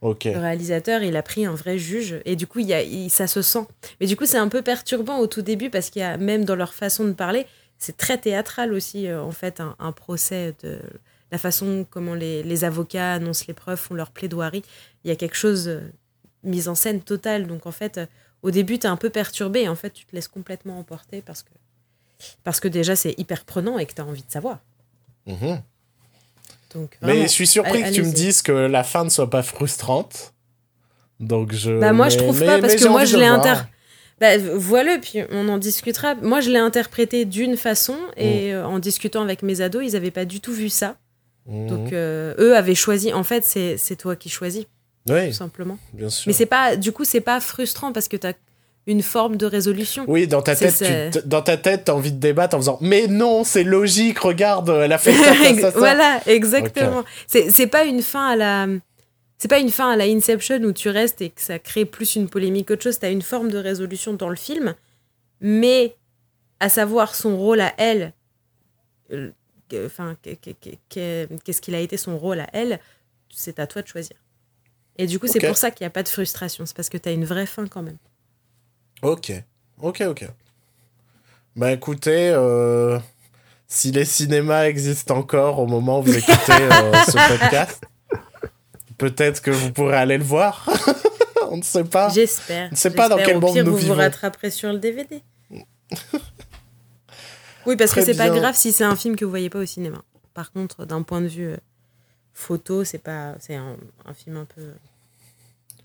[0.01, 2.19] Le réalisateur, il a pris un vrai juge.
[2.25, 3.65] Et du coup, il y a, ça se sent.
[3.99, 6.45] Mais du coup, c'est un peu perturbant au tout début parce qu'il y a, même
[6.45, 7.45] dans leur façon de parler,
[7.77, 10.79] c'est très théâtral aussi, euh, en fait, un, procès de
[11.31, 14.63] la façon comment les, avocats annoncent les preuves, font leur plaidoirie.
[15.03, 15.81] Il y a quelque chose euh,
[16.43, 17.47] mise en scène totale.
[17.47, 18.05] Donc, en fait, euh,
[18.41, 19.61] au début, tu es un peu perturbé.
[19.61, 21.51] Et en fait, tu te laisses complètement emporter parce que,
[22.43, 24.59] parce que déjà, c'est hyper prenant et que tu as envie de savoir.
[25.25, 25.61] Mhm.
[26.73, 29.41] Donc, Mais je suis surpris que tu me dises que la fin ne soit pas
[29.43, 30.33] frustrante.
[31.19, 31.77] Donc je.
[31.79, 33.63] Bah, moi, je trouve mais- pas, parce que moi, je l'ai inter-
[34.19, 36.15] Bah, voilà, puis on en discutera.
[36.15, 40.11] Moi, je l'ai interprété d'une façon, et euh, en discutant avec mes ados, ils n'avaient
[40.11, 40.97] pas du tout vu ça.
[41.45, 41.67] Mhm.
[41.67, 43.13] Donc, euh, eux avaient choisi.
[43.13, 44.65] En fait, c'est toi qui choisis,
[45.09, 45.77] oui, tout simplement.
[45.93, 46.25] bien sûr.
[46.27, 48.33] Mais c'est pas, du coup, c'est pas frustrant parce que tu as
[48.87, 50.05] une forme de résolution.
[50.07, 52.77] Oui, dans ta tête, tu, dans ta tête, t'as envie de débattre en faisant.
[52.81, 54.19] Mais non, c'est logique.
[54.19, 55.79] Regarde, elle a fait ça, ça, ça, ça.
[55.79, 57.03] voilà, exactement.
[57.27, 58.67] C'est c'est pas une fin à la.
[59.37, 62.15] C'est pas une fin à la Inception où tu restes et que ça crée plus
[62.15, 62.99] une polémique qu'autre chose.
[62.99, 64.75] T'as une forme de résolution dans le film,
[65.39, 65.95] mais
[66.59, 68.11] à savoir son rôle à elle,
[69.13, 69.31] euh,
[69.75, 72.79] enfin, que- que- que- que- qu'est-ce qu'il a été son rôle à elle,
[73.33, 74.15] c'est à toi de choisir.
[74.97, 76.65] Et du coup, c'est pour ça qu'il n'y a pas de frustration.
[76.65, 77.97] C'est parce que t'as une vraie fin quand même.
[79.01, 79.31] Ok,
[79.81, 80.27] ok, ok.
[81.55, 82.99] Bah écoutez, euh,
[83.67, 87.81] si les cinémas existent encore au moment où vous écoutez euh, ce podcast,
[88.97, 90.67] peut-être que vous pourrez aller le voir.
[91.51, 92.09] On ne sait pas.
[92.09, 92.69] J'espère.
[92.71, 92.75] Ah.
[92.75, 93.93] c'est pas dans quel monde pire, nous vous vivons.
[93.95, 95.21] vous rattraperez sur le DVD.
[97.69, 99.65] Oui, parce que c'est pas grave si c'est un film que vous voyez pas au
[99.65, 100.01] cinéma.
[100.33, 101.57] Par contre, d'un point de vue euh,
[102.33, 104.61] photo, c'est pas, c'est un, un film un peu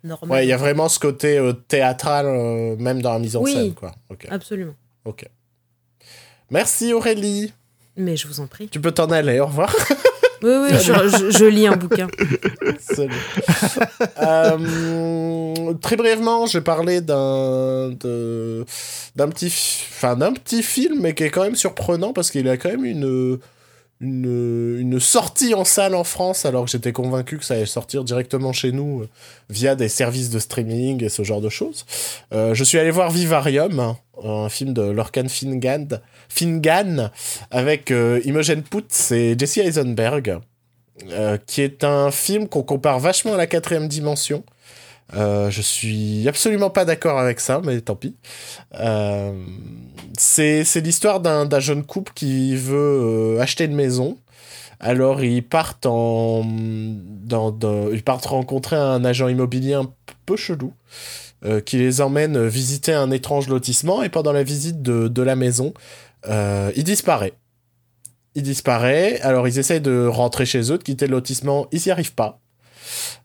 [0.03, 0.31] normal.
[0.39, 3.43] Ouais, il y a vraiment ce côté euh, théâtral, euh, même dans la mise en
[3.43, 3.53] Oui.
[3.53, 3.93] scène, quoi.
[4.11, 4.75] Ok, Absolument.
[5.05, 5.27] ok.
[6.51, 7.53] Merci Aurélie.
[7.97, 8.69] Mais je vous en prie.
[8.69, 9.75] Tu peux t'en aller, au revoir.
[10.45, 12.09] Oui, oui, je, lis un bouquin.
[14.23, 19.53] Euh, très brièvement, je vais parler d'un d'un petit,
[20.03, 23.39] d'un petit film, mais qui est quand même surprenant parce qu'il a quand même une
[24.05, 28.53] une, sortie en salle en France, alors que j'étais convaincu que ça allait sortir directement
[28.53, 29.09] chez nous euh,
[29.51, 31.85] via des services de streaming et ce genre de choses.
[32.33, 37.11] Euh, je suis allé voir Vivarium, un film de Lorcan Fingan, Fingan
[37.51, 40.39] avec euh, Imogen Poots et Jesse Eisenberg.
[41.49, 44.45] Qui est un film qu'on compare vachement à la quatrième dimension.
[45.15, 48.17] Euh, je suis absolument pas d'accord avec ça, mais tant pis.
[48.81, 49.33] Euh,
[50.19, 54.19] c'est l'histoire d'un jeune couple qui veut euh, acheter une maison.
[54.81, 55.87] Alors ils partent
[58.27, 59.91] rencontrer un agent immobilier un
[60.27, 60.73] peu chelou
[61.67, 65.75] qui les emmène visiter un étrange lotissement et pendant la visite de, de la maison,
[66.29, 67.35] il disparaît
[68.35, 69.21] il disparaît.
[69.21, 71.67] Alors ils essayent de rentrer chez eux, de quitter le lotissement.
[71.73, 72.41] Ils n'y arrivent pas.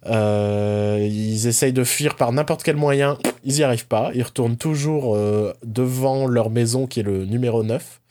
[0.06, 3.18] Euh, ils essayent de fuir par n'importe quel moyen.
[3.44, 4.12] Ils n'y arrivent pas.
[4.14, 8.02] Ils retournent toujours euh, devant leur maison qui est le numéro 9.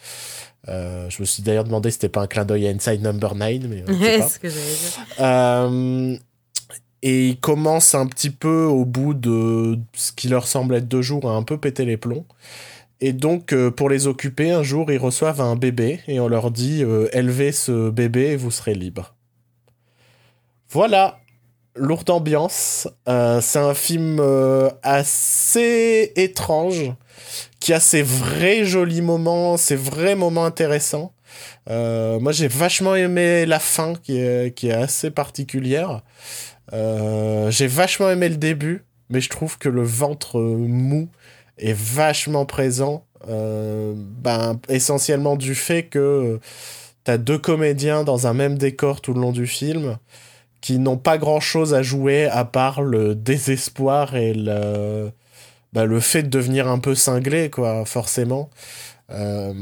[0.68, 3.34] Euh, je me suis d'ailleurs demandé si c'était pas un clin d'œil à Inside Number
[3.34, 4.38] 9, mais je sais pas.
[4.42, 6.20] que dire.
[7.02, 11.02] Et ils commencent un petit peu au bout de ce qui leur semble être deux
[11.02, 12.24] jours à un peu péter les plombs.
[13.00, 16.50] Et donc, euh, pour les occuper, un jour, ils reçoivent un bébé et on leur
[16.50, 19.14] dit euh, élevez ce bébé et vous serez libre.
[20.70, 21.20] Voilà,
[21.78, 22.88] lourde ambiance.
[23.08, 26.92] Euh, c'est un film euh, assez étrange
[27.60, 31.12] qui a ses vrais jolis moments, ses vrais moments intéressants.
[31.70, 36.02] Euh, moi, j'ai vachement aimé la fin qui est, assez particulière.
[36.72, 41.08] J'ai vachement aimé le début, mais je trouve que le ventre mou
[41.58, 43.04] est vachement présent.
[43.26, 46.40] ben, essentiellement du fait que
[47.04, 49.98] t'as deux comédiens dans un même décor tout le long du film
[50.60, 55.12] qui n'ont pas grand chose à jouer à part le désespoir et le,
[55.74, 58.50] le fait de devenir un peu cinglé, quoi, forcément.
[59.10, 59.54] Euh,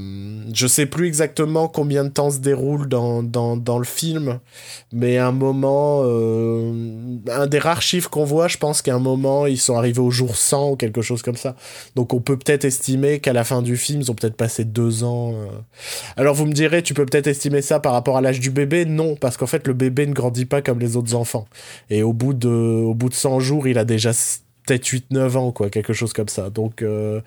[0.52, 4.40] je sais plus exactement combien de temps se déroule dans, dans, dans le film,
[4.92, 9.46] mais un moment, euh, un des rares chiffres qu'on voit, je pense qu'à un moment,
[9.46, 11.54] ils sont arrivés au jour 100 ou quelque chose comme ça.
[11.94, 15.04] Donc on peut peut-être estimer qu'à la fin du film, ils ont peut-être passé deux
[15.04, 15.32] ans.
[15.34, 15.46] euh.
[16.16, 18.84] Alors vous me direz, tu peux peut-être estimer ça par rapport à l'âge du bébé?
[18.84, 21.46] Non, parce qu'en fait, le bébé ne grandit pas comme les autres enfants.
[21.90, 24.10] Et au bout de, au bout de 100 jours, il a déjà
[24.66, 26.50] peut-être 8-9 ans, quoi, quelque chose comme ça.
[26.50, 27.20] Donc, euh,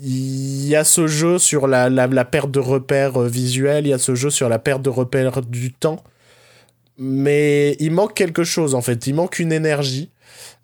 [0.00, 3.92] il y a ce jeu sur la, la, perte de repères euh, visuels, il y
[3.92, 6.02] a ce jeu sur la perte de repères du temps.
[6.98, 9.06] Mais il manque quelque chose, en fait.
[9.06, 10.10] Il manque une énergie.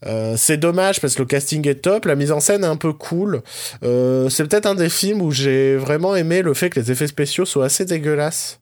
[0.06, 2.76] Euh, c'est dommage parce que le casting est top, la mise en scène est un
[2.76, 3.42] peu cool.
[3.82, 7.08] Euh, c'est peut-être un des films où j'ai vraiment aimé le fait que les effets
[7.08, 8.60] spéciaux soient assez dégueulasses.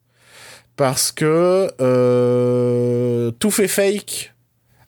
[0.76, 1.68] Parce que
[3.38, 4.35] tout fait fake.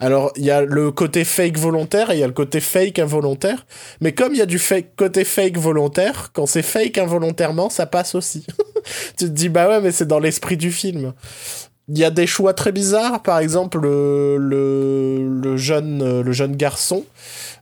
[0.01, 2.99] Alors, il y a le côté fake volontaire et il y a le côté fake
[3.01, 3.67] involontaire.
[4.01, 7.87] Mais comme il y a du fake, côté fake volontaire, quand c'est fake involontairement, ça
[7.87, 8.47] passe aussi.
[9.19, 11.13] tu te dis, bah ouais, mais c'est dans l'esprit du film.
[11.89, 13.23] Il y a des choix très bizarres.
[13.23, 17.05] Par exemple, le, le, le jeune, le jeune garçon,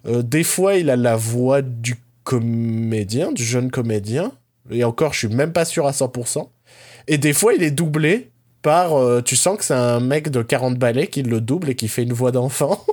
[0.07, 4.33] euh, des fois, il a la voix du comédien, du jeune comédien.
[4.71, 6.49] Et encore, je suis même pas sûr à 100%.
[7.07, 8.31] Et des fois, il est doublé
[8.67, 11.77] part, euh, tu sens que c'est un mec de 40 balais qui le double et
[11.77, 12.85] qui fait une voix d'enfant.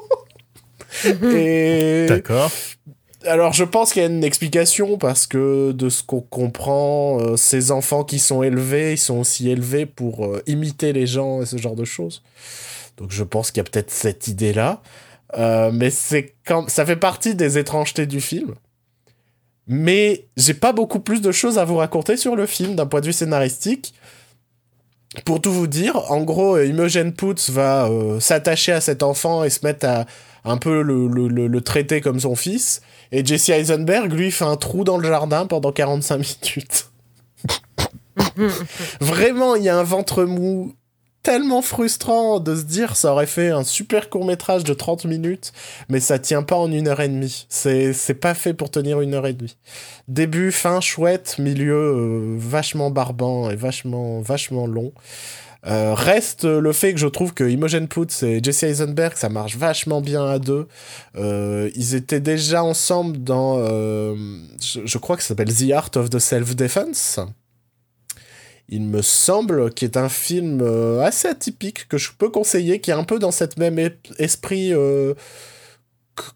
[1.24, 2.52] et D'accord.
[3.26, 7.38] alors je pense qu'il y a une explication parce que de ce qu'on comprend, euh,
[7.38, 11.48] ces enfants qui sont élevés, ils sont aussi élevés pour euh, imiter les gens et
[11.48, 12.22] ce genre de choses.
[12.98, 14.84] Donc je pense qu'il y a peut-être cette idée-là.
[15.40, 18.54] Euh, mais c'est quand ça fait partie des étrangetés du film.
[19.66, 23.02] Mais j'ai pas beaucoup plus de choses à vous raconter sur le film d'un point
[23.02, 23.96] de vue scénaristique.
[25.26, 29.44] Pour tout vous dire, en gros, euh, Imogen Poots va euh, s'attacher à cet enfant
[29.44, 30.06] et se mettre à
[30.46, 32.82] un peu le, le, traiter comme son fils.
[33.12, 36.90] Et Jesse Eisenberg, lui, fait un trou dans le jardin pendant 45 minutes.
[39.00, 40.74] Vraiment, il y a un ventre mou
[41.24, 45.54] tellement frustrant de se dire ça aurait fait un super court métrage de 30 minutes,
[45.90, 47.46] mais ça tient pas en une heure et demie.
[47.50, 49.58] C'est, c'est pas fait pour tenir une heure et demie.
[50.10, 54.92] Début, fin, chouette, milieu, euh, vachement barbant et vachement, vachement long.
[55.66, 59.56] Euh, reste le fait que je trouve que Imogen Poots et Jesse Eisenberg, ça marche
[59.56, 60.68] vachement bien à deux.
[61.16, 64.14] Euh, ils étaient déjà ensemble dans, euh,
[64.62, 67.22] je, je crois que ça s'appelle The Art of the Self-Defense
[68.70, 72.92] il me semble, qui est un film euh, assez atypique que je peux conseiller, qui
[72.92, 73.80] est un peu dans cette même
[74.20, 75.14] esprit euh,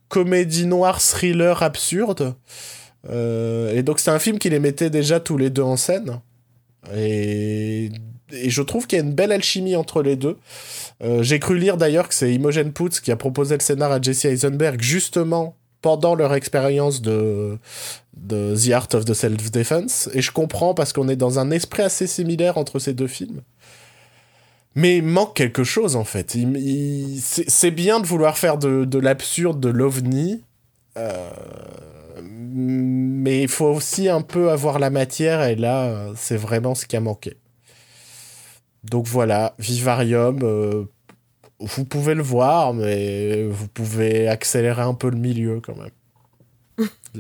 [0.09, 2.35] comédie noire, thriller absurde.
[3.09, 6.19] Euh, et donc c'est un film qui les mettait déjà tous les deux en scène.
[6.93, 7.91] Et,
[8.31, 10.37] et je trouve qu'il y a une belle alchimie entre les deux.
[11.21, 14.25] J'ai cru lire d'ailleurs que c'est Imogen Poots qui a proposé le scénar à Jesse
[14.25, 17.57] Eisenberg justement pendant leur expérience de,
[18.21, 20.09] de The Art of the Self-Defense.
[20.13, 23.41] Et je comprends parce qu'on est dans un esprit assez similaire entre ces deux films.
[24.75, 26.35] Mais il manque quelque chose en fait.
[26.35, 30.43] Il, c'est bien de vouloir faire de, de l'absurde, de l'ovni.
[30.97, 31.29] Euh,
[32.21, 36.95] mais il faut aussi un peu avoir la matière et là, c'est vraiment ce qui
[36.95, 37.37] a manqué.
[38.83, 40.85] Donc voilà, Vivarium, euh,
[41.59, 45.89] vous pouvez le voir, mais vous pouvez accélérer un peu le milieu quand même.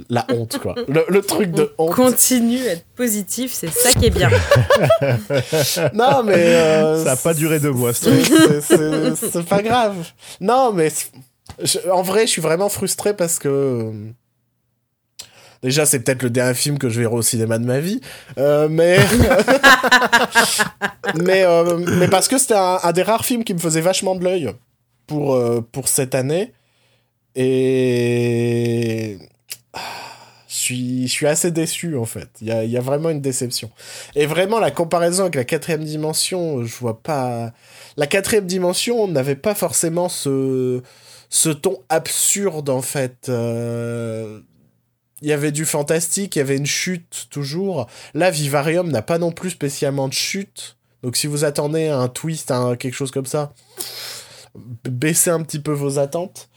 [0.09, 0.75] La honte, quoi.
[0.87, 1.95] Le, le truc de honte.
[1.95, 4.29] Continue à être positif, c'est ça qui est bien.
[5.93, 6.35] non, mais.
[6.35, 9.95] Euh, ça n'a pas duré deux mois, c'est pas grave.
[10.39, 10.91] Non, mais.
[11.63, 13.91] Je, en vrai, je suis vraiment frustré parce que.
[15.63, 17.99] Déjà, c'est peut-être le dernier film que je verrai au cinéma de ma vie.
[18.37, 18.99] Euh, mais.
[21.15, 24.13] mais, euh, mais parce que c'était un, un, des rares films qui me faisait vachement
[24.15, 24.51] de l'œil
[25.07, 26.53] pour, euh, pour cette année.
[27.35, 29.17] Et.
[30.47, 32.29] Je suis, je suis assez déçu en fait.
[32.41, 33.69] Il y a, vraiment une déception.
[34.15, 37.51] Et vraiment, la comparaison avec la quatrième dimension, je vois pas.
[37.97, 40.81] La quatrième dimension n'avait pas forcément ce,
[41.61, 43.27] ton absurde en fait.
[43.27, 44.39] Euh
[45.21, 47.87] il y avait du fantastique, il y avait une chute toujours.
[48.13, 50.77] Là, Vivarium n'a pas non plus spécialement de chute.
[51.03, 53.53] Donc si vous attendez un twist, quelque chose comme ça,
[54.85, 56.49] baissez un petit peu vos attentes.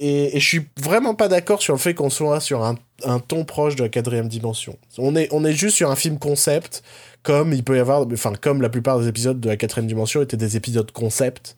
[0.00, 2.76] Et, et je suis vraiment pas d'accord sur le fait qu'on soit sur un,
[3.20, 4.76] ton proche de la quatrième dimension.
[4.98, 6.82] On est, on est juste sur un film concept,
[7.22, 10.20] comme il peut y avoir, enfin comme la plupart des épisodes de la quatrième dimension
[10.22, 11.56] étaient des épisodes concept.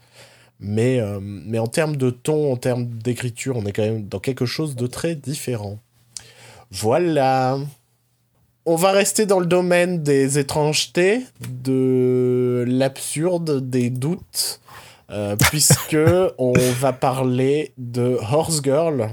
[0.59, 4.21] Mais, euh, mais en termes de ton, en termes d'écriture, on est quand même dans
[4.21, 5.79] quelque chose de très différent.
[6.71, 7.59] Voilà.
[8.65, 11.21] On va rester dans le domaine des étrangetés,
[11.63, 14.61] de l'absurde, des doutes,
[15.11, 15.97] euh, puisque
[16.39, 19.11] on va parler de Horse Girl,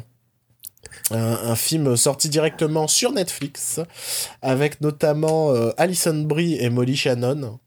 [1.12, 3.79] un, film sorti directement sur Netflix,
[4.41, 7.60] avec notamment euh, Alison Brie et Molly Shannon.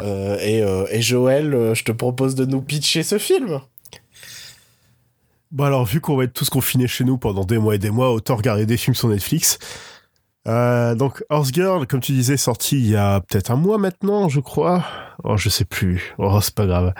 [0.00, 3.60] Euh, et, et, Joël, je te propose de nous pitcher ce film.
[5.50, 7.90] Bon alors, vu qu'on va être tous confinés chez nous pendant des mois et des
[7.90, 9.58] mois, autant regarder des films sur Netflix.
[10.48, 14.28] Euh, donc, Horse Girl, comme tu disais, sorti il y a peut-être un mois maintenant,
[14.28, 14.84] je crois.
[15.24, 16.14] Oh, je sais plus.
[16.18, 16.94] Oh, c'est pas grave.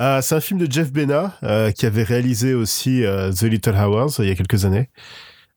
[0.00, 3.74] Euh, c'est un film de Jeff Bena, euh, qui avait réalisé aussi euh, The Little
[3.74, 4.90] Hours il y a quelques années.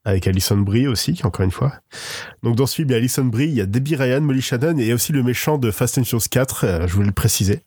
[0.03, 1.73] Avec Alison Brie aussi, encore une fois.
[2.41, 4.41] Donc dans ce film, il y a Alison Brie, il y a Debbie Ryan, Molly
[4.41, 7.61] Shannon et aussi le méchant de Fast and Furious 4, je voulais le préciser.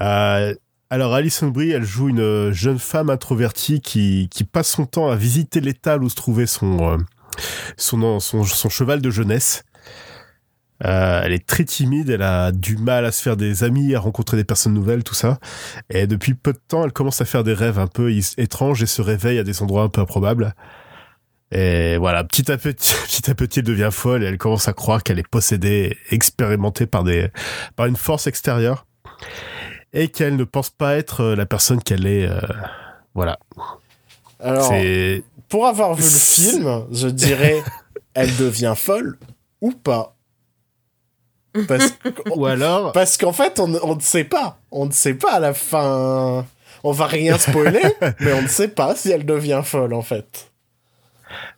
[0.00, 0.54] Euh,
[0.90, 5.16] alors Alison Brie, elle joue une jeune femme introvertie qui, qui passe son temps à
[5.16, 6.98] visiter l'étal où se trouvait euh,
[7.76, 9.64] son, son, son, cheval de jeunesse.
[10.84, 14.00] Euh, elle est très timide, elle a du mal à se faire des amis, à
[14.00, 15.38] rencontrer des personnes nouvelles, tout ça.
[15.90, 18.86] Et depuis peu de temps, elle commence à faire des rêves un peu étranges et
[18.86, 20.54] se réveille à des endroits un peu improbables.
[21.52, 24.72] Et voilà, petit à petit, petit à petit, elle devient folle et elle commence à
[24.72, 27.28] croire qu'elle est possédée, expérimentée par des,
[27.76, 28.86] par une force extérieure
[29.92, 32.26] et qu'elle ne pense pas être la personne qu'elle est.
[32.26, 32.40] Euh,
[33.14, 33.38] voilà.
[34.40, 34.72] Alors,
[35.48, 37.62] pour avoir vu le film, je dirais,
[38.14, 39.18] elle devient folle
[39.60, 40.16] ou pas
[41.68, 41.94] Parce,
[42.36, 44.58] Ou alors, parce qu'en fait, on, on ne sait pas.
[44.70, 46.46] On ne sait pas à la fin.
[46.84, 47.82] On va rien spoiler,
[48.20, 50.50] mais on ne sait pas si elle devient folle, en fait.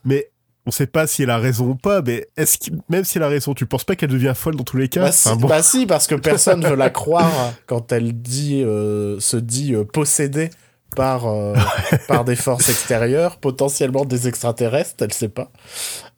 [0.05, 0.28] mais
[0.66, 3.24] on sait pas si elle a raison ou pas, mais est-ce que, même si elle
[3.24, 5.03] a raison, tu penses pas qu'elle devient folle dans tous les cas?
[5.03, 5.49] Bah, si, Enfin, bon.
[5.49, 9.84] bah si, parce que personne veut la croire quand elle dit, euh, se dit euh,
[9.84, 10.51] possédée
[10.97, 11.55] par, euh,
[12.09, 15.51] par des forces extérieures, potentiellement des extraterrestres, elle sait pas.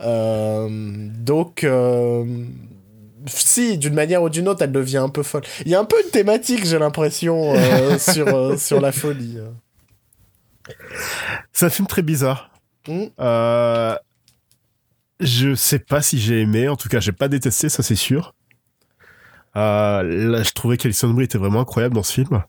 [0.01, 1.67] Donc,
[3.29, 5.43] si, d'une manière ou d'une autre, elle devient un peu folle.
[5.65, 9.39] Il y a un peu une thématique, j'ai l'impression, euh, sur, euh, sur la folie.
[11.53, 12.51] C'est un film très bizarre.
[12.89, 13.05] Mm.
[13.21, 13.97] Euh,
[15.21, 18.35] je sais pas si j'ai aimé, en tout cas, j'ai pas détesté, ça c'est sûr.
[19.57, 22.43] Euh, là, je trouvais qu'Alison Brie était vraiment incroyable dans ce film.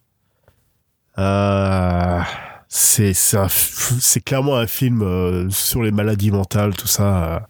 [2.70, 7.48] C'est c'est clairement un film sur les maladies mentales, tout ça,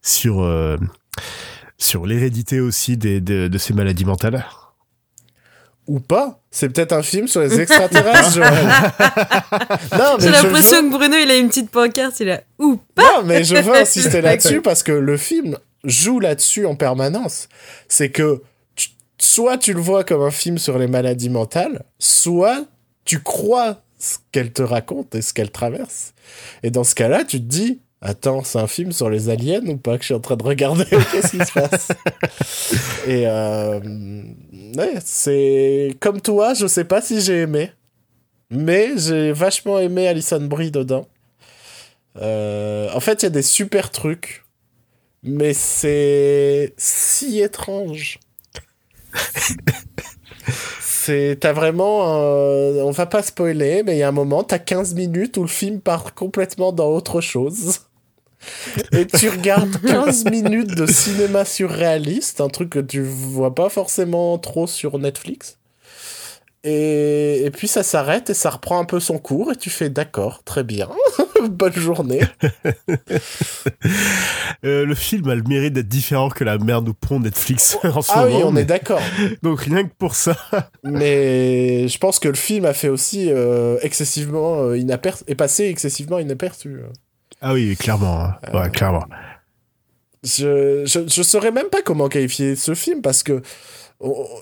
[0.00, 0.42] sur
[1.82, 4.44] sur l'hérédité aussi des, de, de ces maladies mentales.
[5.88, 8.52] Ou pas C'est peut-être un film sur les extraterrestres, Joël.
[9.98, 12.78] non, mais J'ai l'impression veux- que Bruno, il a une petite pancarte, il a ou
[12.94, 13.02] pas.
[13.02, 17.48] Non, mais je veux insister là-dessus parce que le film joue là-dessus en permanence.
[17.88, 18.42] C'est que
[18.76, 22.64] tu- soit tu le vois comme un film sur les maladies mentales, soit
[23.04, 26.14] tu crois ce qu'elle te raconte et ce qu'elle traverse.
[26.62, 29.76] Et dans ce cas-là, tu te dis, attends, c'est un film sur les aliens ou
[29.76, 31.88] pas que je suis en train de regarder Qu'est-ce qui se passe?
[33.06, 33.80] Et euh,
[34.76, 37.70] ouais, c'est comme toi, je sais pas si j'ai aimé,
[38.50, 41.06] mais j'ai vachement aimé Alison Brie dedans.
[42.20, 44.44] Euh, en fait, il y a des super trucs,
[45.22, 48.18] mais c'est si étrange.
[50.90, 54.94] c'est t'as vraiment on va pas spoiler mais il y a un moment t'as 15
[54.94, 57.80] minutes où le film part complètement dans autre chose
[58.92, 64.38] et tu regardes 15 minutes de cinéma surréaliste un truc que tu vois pas forcément
[64.38, 65.58] trop sur Netflix
[66.64, 69.90] et, et puis ça s'arrête et ça reprend un peu son cours et tu fais
[69.90, 70.88] d'accord très bien
[71.50, 72.20] bonne journée
[74.64, 78.00] Euh, le film a le mérite d'être différent que la merde nous pond Netflix en
[78.00, 78.46] ce ah oui moment.
[78.46, 79.00] on mais- est d'accord
[79.42, 80.36] Donc rien que pour ça.
[80.84, 85.64] Mais je pense que le film a fait aussi euh, excessivement euh, inaperçu, est passé
[85.64, 86.78] excessivement inaperçu.
[87.42, 88.20] Ah oui, clairement.
[88.20, 88.36] hein.
[88.54, 89.04] Ouais, clairement.
[90.24, 93.42] Je, je, je saurais même pas comment qualifier ce film parce que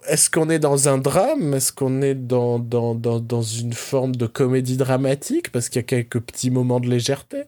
[0.09, 1.55] est-ce qu'on est dans un drame?
[1.55, 5.51] Est-ce qu'on est dans, dans, dans, dans une forme de comédie dramatique?
[5.53, 7.44] Parce qu'il y a quelques petits moments de légèreté.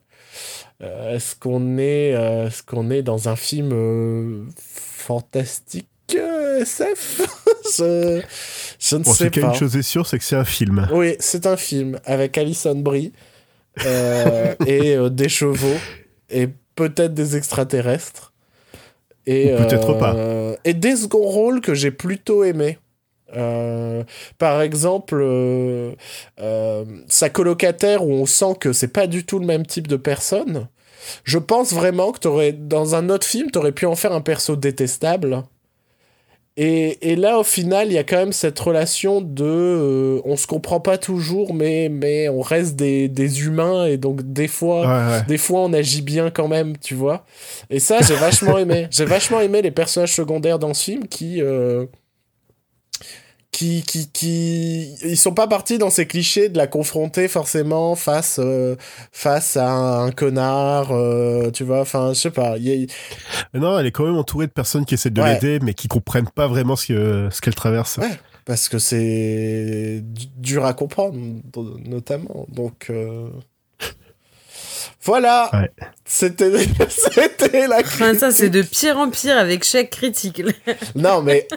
[0.82, 7.22] Euh, est-ce qu'on est, euh, est-ce qu'on est dans un film euh, fantastique euh, SF
[7.78, 8.20] je,
[8.78, 9.40] je ne sais pas.
[9.40, 10.88] une chose est sûre, c'est que c'est un film.
[10.92, 13.31] Oui, c'est un film avec Alison Brie euh,
[13.80, 15.78] et euh, des chevaux
[16.30, 18.32] et peut-être des extraterrestres.
[19.26, 22.78] Et, peut-être euh, Et des second rôles que j'ai plutôt aimés.
[23.36, 24.02] Euh,
[24.38, 25.92] par exemple, euh,
[26.40, 29.96] euh, sa colocataire où on sent que c'est pas du tout le même type de
[29.96, 30.68] personne.
[31.24, 34.56] Je pense vraiment que t'aurais, dans un autre film, t'aurais pu en faire un perso
[34.56, 35.42] détestable.
[36.58, 39.42] Et, et là, au final, il y a quand même cette relation de.
[39.44, 44.20] euh, on se comprend pas toujours, mais, mais on reste des, des humains, et donc
[44.22, 44.82] des fois.
[44.82, 45.22] Ouais, ouais.
[45.26, 47.24] Des fois, on agit bien quand même, tu vois.
[47.70, 48.86] Et ça, j'ai vachement aimé.
[48.90, 51.40] J'ai vachement aimé les personnages secondaires dans ce film qui.
[51.40, 51.86] euh,
[53.52, 58.40] qui, qui, qui, ils sont pas partis dans ces clichés de la confronter forcément face,
[58.42, 58.74] euh,
[59.12, 61.80] face à un, un connard, euh, tu vois.
[61.82, 62.56] Enfin, je sais pas.
[62.58, 62.86] y
[63.54, 65.34] a- non, elle est quand même entourée de personnes qui essaient de Ouais.
[65.34, 67.98] l'aider, mais qui comprennent pas vraiment ce que- ce qu'elle traverse.
[67.98, 68.08] Ouais.
[68.44, 71.16] parce que c'est du- dur à comprendre,
[71.84, 72.46] notamment.
[72.48, 72.86] Donc.
[72.90, 73.28] euh,
[75.04, 75.70] Voilà, Ouais.
[76.04, 76.52] c'était
[76.88, 80.42] c'était la Enfin, ça, c'est de pire en pire avec chaque critique.
[80.94, 81.48] Non, mais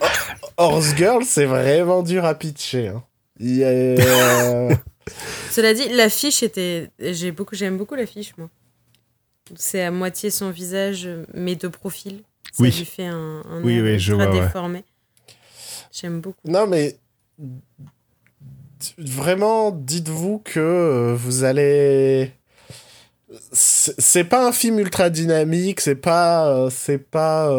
[0.57, 2.87] Horse Girl, c'est vraiment dur à pitcher.
[2.87, 3.03] hein.
[3.41, 4.73] Euh,
[5.51, 6.89] Cela dit, l'affiche était.
[6.99, 8.49] J'ai beaucoup, j'aime beaucoup l'affiche, moi.
[9.55, 12.23] C'est à moitié son visage, mais de profil.
[12.51, 12.71] Ça Oui.
[12.71, 14.39] lui fait un, un Oui, oui, je vois, ouais.
[14.41, 14.83] déformé.
[15.91, 16.39] J'aime beaucoup.
[16.45, 16.95] Non, mais
[18.97, 22.31] vraiment, dites-vous que euh, vous allez.
[23.51, 26.47] C'est pas un film ultra dynamique, c'est pas.
[26.49, 27.49] euh, c'est pas.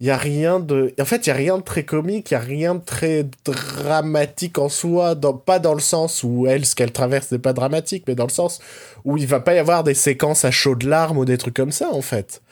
[0.00, 0.94] Il y a rien de.
[1.00, 3.26] En fait, il y a rien de très comique, il y a rien de très
[3.44, 5.32] dramatique en soi, dans...
[5.34, 8.30] pas dans le sens où elle, ce qu'elle traverse n'est pas dramatique, mais dans le
[8.30, 8.60] sens
[9.04, 11.72] où il va pas y avoir des séquences à chaudes larmes ou des trucs comme
[11.72, 12.42] ça, en fait.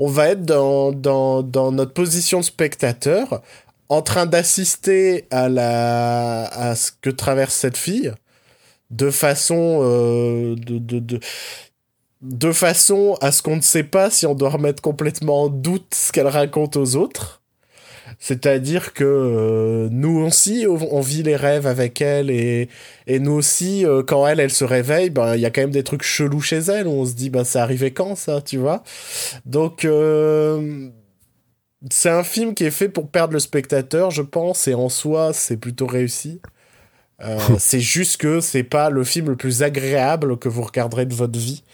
[0.00, 3.40] On va être dans, dans, dans notre position de spectateur,
[3.88, 6.46] en train d'assister à, la...
[6.46, 8.12] à ce que traverse cette fille,
[8.90, 9.80] de façon.
[9.82, 11.20] euh, de, de, de,
[12.22, 15.94] de façon à ce qu'on ne sait pas si on doit remettre complètement en doute
[15.94, 17.42] ce qu'elle raconte aux autres.
[18.18, 22.68] C'est-à-dire que euh, nous aussi, on, vit les rêves avec elle et,
[23.06, 25.70] et nous aussi, euh, quand elle, elle se réveille, ben il y a quand même
[25.70, 26.86] des trucs chelous chez elle.
[26.86, 28.82] Où on se dit, ben ça arrivait quand ça, tu vois?
[29.44, 30.88] Donc euh,
[31.90, 35.32] c'est un film qui est fait pour perdre le spectateur, je pense, et en soi,
[35.32, 36.40] c'est plutôt réussi.
[37.58, 41.38] c'est juste que c'est pas le film le plus agréable que vous regarderez de votre
[41.38, 41.64] vie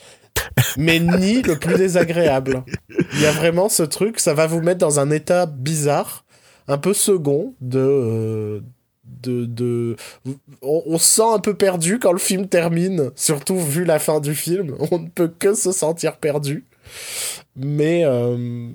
[0.76, 2.64] mais ni le plus désagréable.
[3.14, 6.24] Il y a vraiment ce truc, ça va vous mettre dans un état bizarre,
[6.68, 7.78] un peu second, de.
[7.78, 8.61] Euh,
[9.05, 9.97] de, de...
[10.62, 14.35] On, se sent un peu perdu quand le film termine, surtout vu la fin du
[14.35, 14.74] film.
[14.91, 16.66] On ne peut que se sentir perdu.
[17.55, 18.68] Mais euh,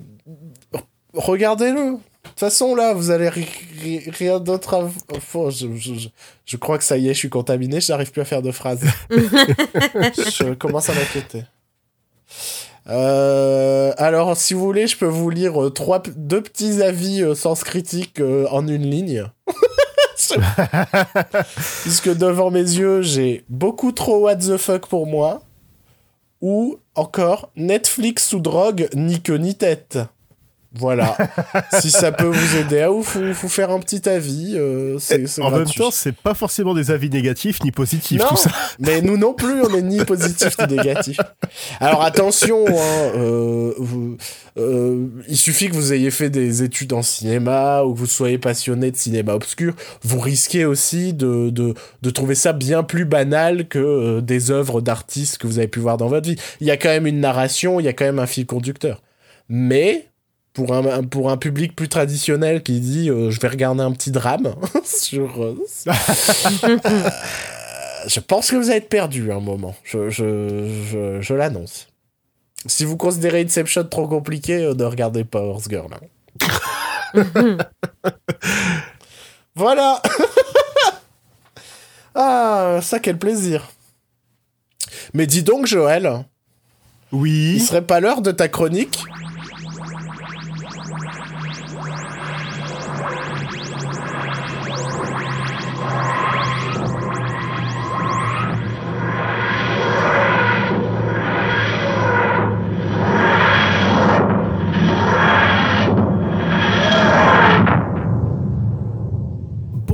[1.12, 1.96] regardez-le.
[2.38, 4.88] De toute façon, là, vous allez rien d'autre à...
[5.50, 6.08] je, je,
[6.46, 8.52] je, crois que ça y est, je suis contaminé, je n'arrive plus à faire de
[8.52, 8.84] phrases.
[9.10, 11.42] je commence à m'inquiéter.
[12.88, 17.34] Euh, alors, si vous voulez, je peux vous lire euh, trois, deux petits avis euh,
[17.34, 18.22] sens critique
[18.52, 19.24] en une ligne.
[21.82, 25.42] Puisque devant mes yeux, j'ai beaucoup trop what the fuck pour moi.
[26.40, 29.98] Ou encore Netflix sous drogue, ni queue ni tête.
[30.74, 31.16] Voilà.
[31.80, 35.50] si ça peut vous aider à vous, vous faire un petit avis, euh, c'est En
[35.50, 38.50] même temps, c'est pas forcément des avis négatifs ni positifs, tout ça.
[38.78, 41.20] Mais nous non plus, on est ni positifs ni négatifs.
[41.80, 43.72] Alors attention, hein, euh,
[44.58, 48.38] euh, il suffit que vous ayez fait des études en cinéma ou que vous soyez
[48.38, 53.68] passionné de cinéma obscur, vous risquez aussi de, de, de trouver ça bien plus banal
[53.68, 56.36] que des œuvres d'artistes que vous avez pu voir dans votre vie.
[56.60, 59.00] Il y a quand même une narration, il y a quand même un fil conducteur.
[59.48, 60.08] Mais
[60.58, 64.10] pour un, pour un public plus traditionnel qui dit euh, je vais regarder un petit
[64.10, 65.44] drame sur.
[65.44, 65.56] Euh,
[65.86, 67.10] euh,
[68.08, 69.76] je pense que vous allez être perdu un moment.
[69.84, 71.86] Je, je, je, l'annonce.
[72.66, 75.90] Si vous considérez Inception trop compliqué, ne regardez pas Horse Girl.
[75.94, 76.00] Hein.
[79.54, 80.02] voilà
[82.16, 83.70] Ah, ça, quel plaisir
[85.14, 86.24] Mais dis donc, Joël.
[87.12, 87.52] Oui.
[87.54, 88.98] Il serait pas l'heure de ta chronique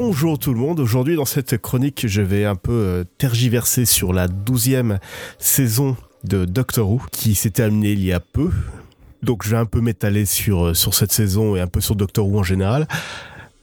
[0.07, 4.13] Bonjour tout le monde, aujourd'hui dans cette chronique je vais un peu euh, tergiverser sur
[4.13, 4.99] la douzième
[5.39, 8.51] saison de Doctor Who qui s'est terminée il y a peu.
[9.23, 11.97] Donc je vais un peu m'étaler sur, euh, sur cette saison et un peu sur
[11.97, 12.87] Doctor Who en général.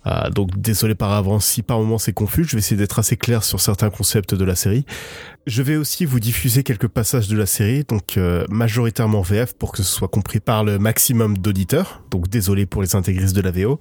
[0.07, 3.17] Euh, donc désolé par avance si par moment c'est confus, je vais essayer d'être assez
[3.17, 4.87] clair sur certains concepts de la série.
[5.45, 8.19] Je vais aussi vous diffuser quelques passages de la série, donc
[8.49, 12.01] majoritairement VF pour que ce soit compris par le maximum d'auditeurs.
[12.09, 13.79] Donc désolé pour les intégristes de la VO.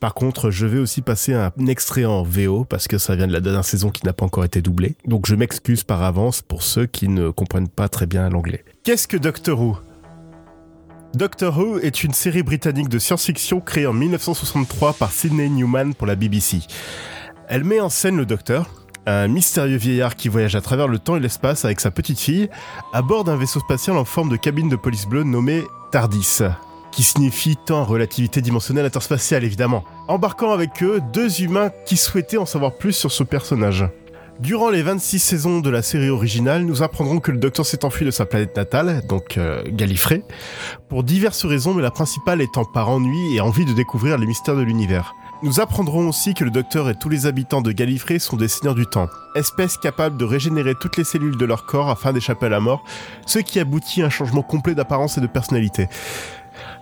[0.00, 3.32] Par contre, je vais aussi passer un extrait en VO parce que ça vient de
[3.32, 4.96] la dernière saison qui n'a pas encore été doublée.
[5.06, 8.64] Donc je m'excuse par avance pour ceux qui ne comprennent pas très bien l'anglais.
[8.82, 9.78] Qu'est-ce que Doctor Who?
[11.14, 16.06] Doctor Who est une série britannique de science-fiction créée en 1963 par Sidney Newman pour
[16.06, 16.58] la BBC.
[17.48, 18.68] Elle met en scène le Docteur,
[19.06, 22.50] un mystérieux vieillard qui voyage à travers le temps et l'espace avec sa petite fille,
[22.92, 26.42] à bord d'un vaisseau spatial en forme de cabine de police bleue nommé TARDIS
[26.94, 32.46] qui signifie temps relativité dimensionnelle interspatiale évidemment, embarquant avec eux deux humains qui souhaitaient en
[32.46, 33.84] savoir plus sur ce personnage.
[34.40, 38.04] Durant les 26 saisons de la série originale, nous apprendrons que le Docteur s'est enfui
[38.04, 40.22] de sa planète natale, donc euh, Gallifrey,
[40.88, 44.56] pour diverses raisons, mais la principale étant par ennui et envie de découvrir les mystères
[44.56, 45.14] de l'univers.
[45.42, 48.74] Nous apprendrons aussi que le Docteur et tous les habitants de Gallifrey sont des seigneurs
[48.74, 52.50] du temps, espèces capables de régénérer toutes les cellules de leur corps afin d'échapper à
[52.50, 52.82] la mort,
[53.26, 55.88] ce qui aboutit à un changement complet d'apparence et de personnalité.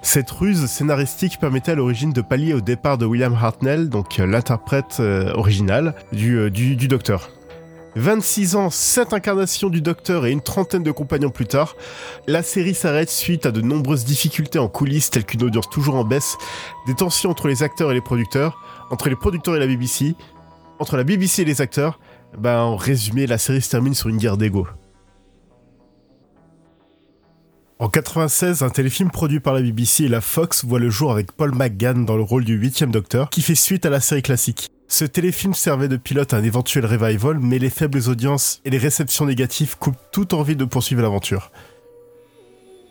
[0.02, 4.26] Cette ruse scénaristique permettait à l'origine de pallier au départ de William Hartnell, donc euh,
[4.26, 7.30] l'interprète euh, original euh, du, du, Docteur.
[7.94, 11.76] 26 ans, 7 incarnations du Docteur et une trentaine de compagnons plus tard,
[12.26, 16.04] la série s'arrête suite à de nombreuses difficultés en coulisses telles qu'une audience toujours en
[16.04, 16.36] baisse,
[16.86, 18.58] des tensions entre les acteurs et les producteurs,
[18.90, 20.14] entre les producteurs et la BBC,
[20.78, 21.98] entre la BBC et les acteurs.
[22.38, 24.66] Ben, en résumé, la série se termine sur une guerre d'ego.
[27.82, 31.32] En 96, un téléfilm produit par la BBC et la Fox voit le jour avec
[31.32, 34.70] Paul McGann dans le rôle du huitième Docteur, qui fait suite à la série classique.
[34.86, 38.78] Ce téléfilm servait de pilote à un éventuel revival, mais les faibles audiences et les
[38.78, 41.50] réceptions négatives coupent toute envie de poursuivre l'aventure.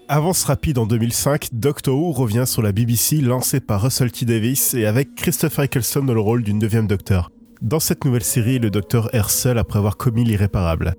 [0.09, 4.25] Avance rapide en 2005, Doctor Who revient sur la BBC lancée par Russell T.
[4.25, 7.31] Davis et avec Christopher Eccleston dans le rôle du neuvième Docteur.
[7.61, 10.95] Dans cette nouvelle série, le Docteur erre seul après avoir commis l'irréparable.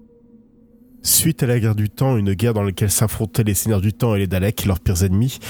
[1.04, 4.14] Suite à la guerre du temps, une guerre dans laquelle s'affrontaient les seigneurs du temps
[4.14, 5.40] et les Daleks, leurs pires ennemis,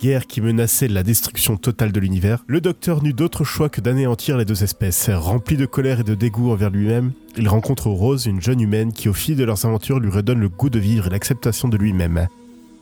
[0.00, 4.36] guerre qui menaçait la destruction totale de l'univers, le docteur n'eut d'autre choix que d'anéantir
[4.36, 5.10] les deux espèces.
[5.10, 9.08] Rempli de colère et de dégoût envers lui-même, il rencontre Rose, une jeune humaine qui
[9.08, 12.28] au fil de leurs aventures lui redonne le goût de vivre et l'acceptation de lui-même.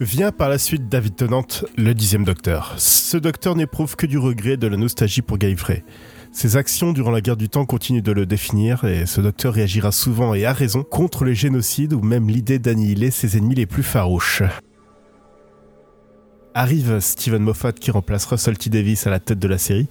[0.01, 2.75] Vient par la suite David Tennant, le dixième docteur.
[2.77, 5.83] Ce docteur n'éprouve que du regret, de la nostalgie pour Gallifrey.
[6.39, 9.91] Ses actions durant la guerre du temps continuent de le définir et ce docteur réagira
[9.91, 13.83] souvent et à raison contre les génocides ou même l'idée d'annihiler ses ennemis les plus
[13.83, 14.45] farouches.
[16.55, 18.71] Arrive Steven Moffat qui remplace Russell T.
[18.71, 19.89] Davis à la tête de la série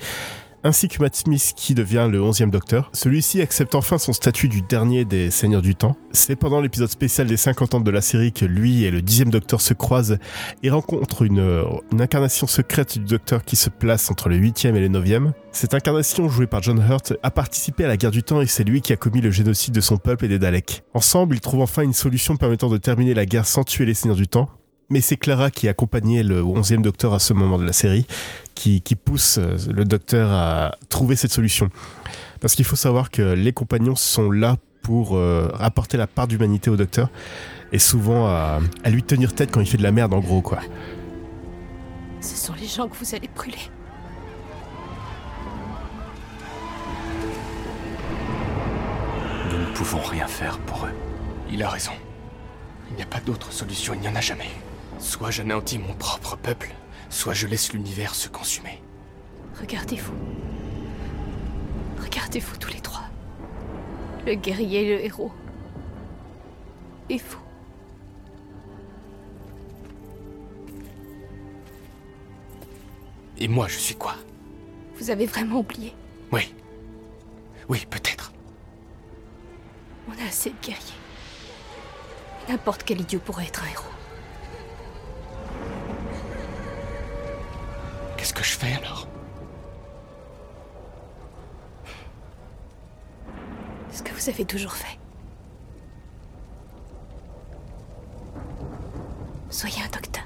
[0.67, 2.89] ainsi que Matt Smith qui devient le 11e docteur.
[2.91, 5.95] Celui-ci accepte enfin son statut du dernier des Seigneurs du Temps.
[6.11, 9.29] C'est pendant l'épisode spécial des 50 ans de la série que lui et le 10e
[9.29, 10.17] docteur se croisent
[10.63, 11.63] et rencontrent une,
[11.97, 15.31] incarnation secrète du docteur qui se place entre le 8e et le 9e.
[15.53, 18.65] Cette incarnation, jouée par John Hurt, a participé à la guerre du temps et c'est
[18.65, 20.83] lui qui a commis le génocide de son peuple et des Daleks.
[20.93, 24.17] Ensemble, ils trouvent enfin une solution permettant de terminer la guerre sans tuer les Seigneurs
[24.17, 24.49] du Temps,
[24.89, 28.05] mais c'est Clara qui accompagnait le 11e docteur à ce moment de la série
[28.55, 31.69] qui, pousse euh, le docteur à trouver cette solution.
[32.41, 36.69] Parce qu'il faut savoir que les compagnons sont là pour euh, apporter la part d'humanité
[36.69, 37.09] au docteur
[37.71, 40.41] et souvent à, à, lui tenir tête quand il fait de la merde en gros
[40.41, 40.59] quoi.
[42.21, 43.57] Ce sont les gens que vous allez brûler.
[49.51, 50.93] Nous ne pouvons rien faire pour eux.
[51.51, 51.91] Il a raison.
[52.89, 54.49] Il n'y a pas d'autre solution, il n'y en a jamais.
[54.99, 56.73] Soit j'anéantis mon propre peuple,
[57.09, 58.81] soit je laisse l'univers se consumer.
[59.59, 60.13] Regardez-vous.
[62.01, 63.03] Regardez-vous tous les trois.
[64.25, 65.31] Le guerrier et le héros.
[67.09, 67.39] Et vous.
[73.39, 74.15] Et moi, je suis quoi?
[74.95, 75.93] Vous avez vraiment oublié?
[76.31, 76.53] Oui.
[77.69, 78.33] Oui, peut-être.
[80.09, 80.81] On a assez de guerriers.
[82.49, 83.83] N'importe quel idiot pourrait être un héros.
[88.17, 89.07] Qu'est-ce que je fais alors?
[93.91, 94.99] Ce que vous avez toujours fait.
[99.49, 100.25] Soyez un docteur.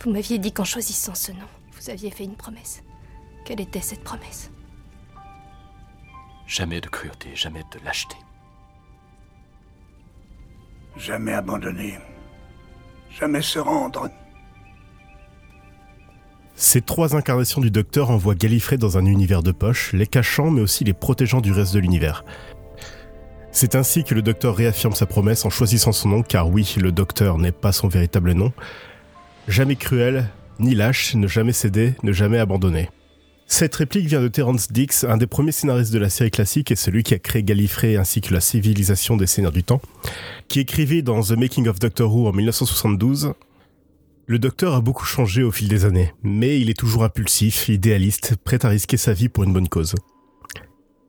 [0.00, 2.82] Vous m'aviez dit qu'en choisissant ce nom, vous aviez fait une promesse.
[3.44, 4.50] Quelle était cette promesse?
[6.46, 8.16] Jamais de cruauté, jamais de lâcheté.
[10.98, 11.98] Jamais abandonner.
[13.18, 14.08] Jamais se rendre.
[16.54, 20.62] Ces trois incarnations du Docteur envoient Gallifrey dans un univers de poche, les cachant mais
[20.62, 22.24] aussi les protégeant du reste de l'univers.
[23.52, 26.92] C'est ainsi que le Docteur réaffirme sa promesse en choisissant son nom, car oui, le
[26.92, 28.52] Docteur n'est pas son véritable nom.
[29.48, 30.28] Jamais cruel,
[30.58, 32.90] ni lâche, ne jamais céder, ne jamais abandonner.
[33.48, 36.76] Cette réplique vient de Terence Dix, un des premiers scénaristes de la série classique et
[36.76, 39.80] celui qui a créé Gallifrey ainsi que la civilisation des Seigneurs du Temps,
[40.48, 43.34] qui écrivait dans The Making of Doctor Who en 1972
[44.26, 48.34] Le Docteur a beaucoup changé au fil des années, mais il est toujours impulsif, idéaliste,
[48.42, 49.94] prêt à risquer sa vie pour une bonne cause.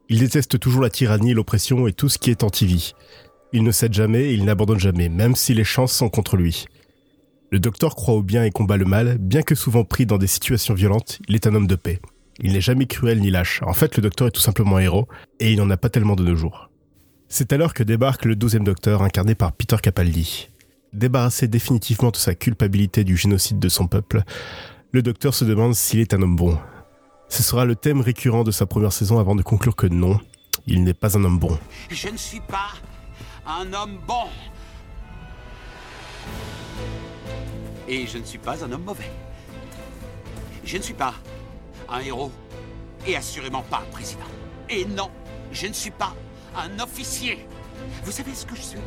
[0.08, 2.94] Il déteste toujours la tyrannie, l'oppression et tout ce qui est anti-vie.
[3.52, 6.66] Il ne cède jamais et il n'abandonne jamais, même si les chances sont contre lui.
[7.50, 10.28] Le Docteur croit au bien et combat le mal, bien que souvent pris dans des
[10.28, 12.00] situations violentes, il est un homme de paix.
[12.40, 13.62] Il n'est jamais cruel ni lâche.
[13.64, 15.08] En fait, le docteur est tout simplement un héros,
[15.40, 16.70] et il n'en a pas tellement de nos jours.
[17.30, 20.50] C'est alors que débarque le douzième docteur, incarné par Peter Capaldi.
[20.94, 24.24] Débarrassé définitivement de sa culpabilité du génocide de son peuple,
[24.92, 26.58] le docteur se demande s'il est un homme bon.
[27.28, 30.20] Ce sera le thème récurrent de sa première saison avant de conclure que non,
[30.66, 31.58] il n'est pas un homme bon.
[31.90, 32.70] Je ne suis pas
[33.46, 34.28] un homme bon.
[37.90, 39.12] Et je ne suis pas un homme mauvais.
[40.64, 41.14] Je ne suis pas
[41.90, 42.32] un héros
[43.06, 44.26] et assurément pas un président.
[44.70, 45.10] Et non,
[45.52, 46.16] je ne suis pas
[46.56, 47.48] un officier.
[48.04, 48.80] Vous savez ce que je suis?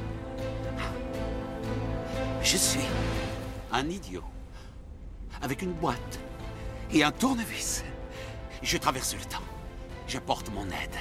[2.42, 2.80] Je suis
[3.72, 4.24] un idiot
[5.42, 6.20] avec une boîte
[6.92, 7.84] et un tournevis.
[8.62, 9.44] Je traverse le temps.
[10.06, 10.96] J'apporte mon aide.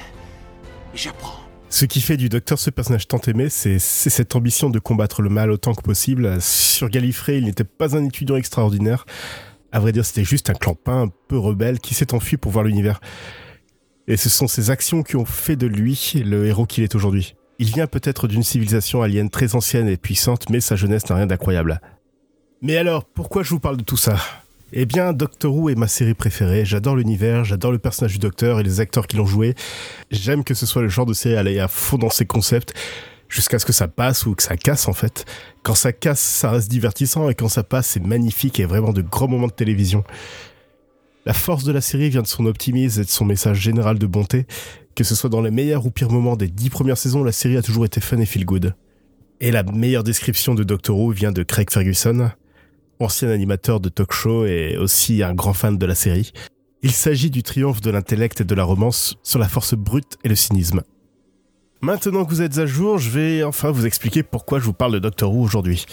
[0.93, 1.39] J'apprends.
[1.71, 5.29] Ce qui fait du docteur ce personnage tant aimé, c'est cette ambition de combattre le
[5.29, 6.41] mal autant que possible.
[6.41, 9.05] Sur Gallifrey, il n'était pas un étudiant extraordinaire,
[9.71, 12.63] à vrai dire, c'était juste un clampin un peu rebelle qui s'est enfui pour voir
[12.63, 12.99] l'univers.
[14.07, 17.35] Et ce sont ses actions qui ont fait de lui le héros qu'il est aujourd'hui.
[17.59, 21.27] Il vient peut-être d'une civilisation alien très ancienne et puissante, mais sa jeunesse n'a rien
[21.27, 21.81] d'incroyable.
[22.61, 24.17] Mais alors, pourquoi je vous parle de tout ça?
[24.71, 26.63] Eh bien, Doctor Who est ma série préférée.
[26.63, 29.55] J'adore l'univers, j'adore le personnage du Docteur et les acteurs qui l'ont joué.
[30.11, 32.73] J'aime que ce soit le genre de série à aller à fond dans ses concepts
[33.29, 35.25] jusqu'à ce que ça passe ou que ça casse en fait.
[35.63, 39.01] Quand ça casse, ça reste divertissant et quand ça passe, c'est magnifique et vraiment de
[39.01, 40.03] grands moments de télévision.
[41.25, 44.07] La force de la série vient de son optimisme et de son message général de
[44.07, 44.45] bonté.
[44.95, 47.57] Que ce soit dans les meilleurs ou pires moments des dix premières saisons, la série
[47.57, 48.73] a toujours été fun et feel good.
[49.39, 52.31] Et la meilleure description de Doctor Who vient de Craig Ferguson,
[52.99, 56.31] ancien animateur de talk show et aussi un grand fan de la série.
[56.81, 60.29] Il s'agit du triomphe de l'intellect et de la romance sur la force brute et
[60.29, 60.81] le cynisme.
[61.81, 64.93] Maintenant que vous êtes à jour, je vais enfin vous expliquer pourquoi je vous parle
[64.93, 65.85] de Doctor Who aujourd'hui.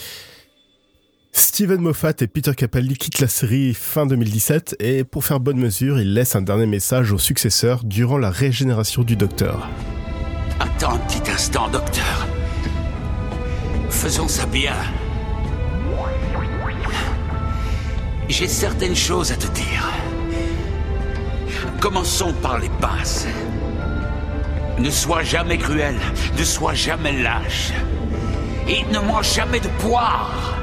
[1.30, 6.01] Steven Moffat et Peter Capaldi quittent la série fin 2017 et pour faire bonne mesure,
[6.01, 9.68] ils laissent un dernier message aux successeurs durant la régénération du Docteur.
[10.59, 12.26] Attends un petit instant, docteur.
[13.91, 14.74] Faisons ça bien.
[18.28, 19.89] J'ai certaines choses à te dire.
[21.80, 23.28] Commençons par les bases.
[24.78, 25.96] Ne sois jamais cruel,
[26.38, 27.72] ne sois jamais lâche.
[28.68, 30.54] Et ne mange jamais de poire.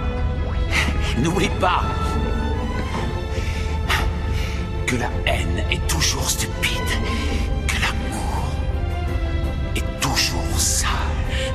[1.17, 1.83] N'oublie pas
[4.85, 6.93] que la haine est toujours stupide,
[7.67, 8.51] que l'amour
[9.75, 11.53] est toujours sage.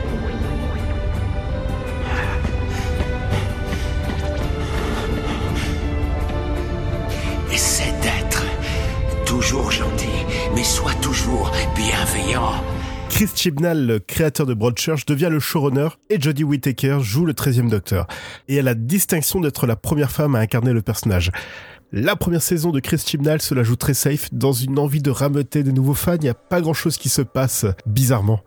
[7.52, 8.42] Essaie d'être
[9.28, 10.24] toujours gentil,
[10.54, 12.64] mais sois toujours bienveillant.
[13.10, 17.68] Chris Chibnall, le créateur de Broadchurch, devient le showrunner et Jodie Whittaker joue le 13e
[17.68, 18.06] Docteur.
[18.48, 21.30] Et a la distinction d'être la première femme à incarner le personnage.
[21.92, 25.10] La première saison de Chris Chibnall se la joue très safe, dans une envie de
[25.10, 28.40] rameuter des nouveaux fans, il n'y a pas grand chose qui se passe, bizarrement.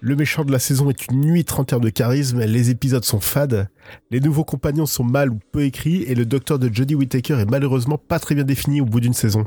[0.00, 3.20] Le méchant de la saison est une nuit en termes de charisme, les épisodes sont
[3.20, 3.68] fades,
[4.10, 7.50] les nouveaux compagnons sont mal ou peu écrits, et le docteur de Jodie Whittaker est
[7.50, 9.44] malheureusement pas très bien défini au bout d'une saison.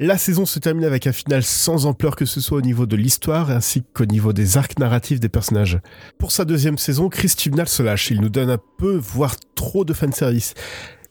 [0.00, 2.94] La saison se termine avec un final sans ampleur que ce soit au niveau de
[2.94, 5.80] l'histoire ainsi qu'au niveau des arcs narratifs des personnages.
[6.18, 9.84] Pour sa deuxième saison, Chris Chibnall se lâche, il nous donne un peu, voire trop
[9.84, 10.54] de fanservice.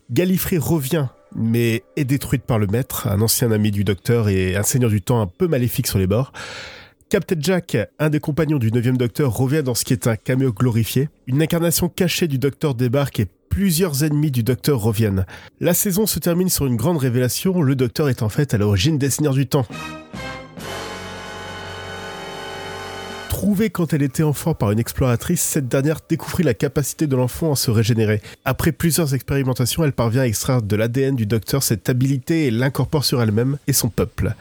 [0.09, 4.63] Gallifrey revient, mais est détruite par le maître, un ancien ami du docteur et un
[4.63, 6.31] seigneur du temps un peu maléfique sur les bords.
[7.09, 10.51] Captain Jack, un des compagnons du 9 Docteur, revient dans ce qui est un caméo
[10.51, 11.09] glorifié.
[11.25, 13.27] Une incarnation cachée du Docteur débarque et
[13.57, 15.25] plusieurs ennemis du Docteur reviennent.
[15.59, 18.99] La saison se termine sur une grande révélation, le Docteur est en fait à l'origine
[18.99, 19.65] des Seigneurs du Temps.
[23.29, 27.51] Trouvée quand elle était enfant par une exploratrice, cette dernière découvrit la capacité de l'enfant
[27.51, 28.21] à se régénérer.
[28.45, 33.05] Après plusieurs expérimentations, elle parvient à extraire de l'ADN du Docteur cette habilité et l'incorpore
[33.05, 34.35] sur elle-même et son peuple.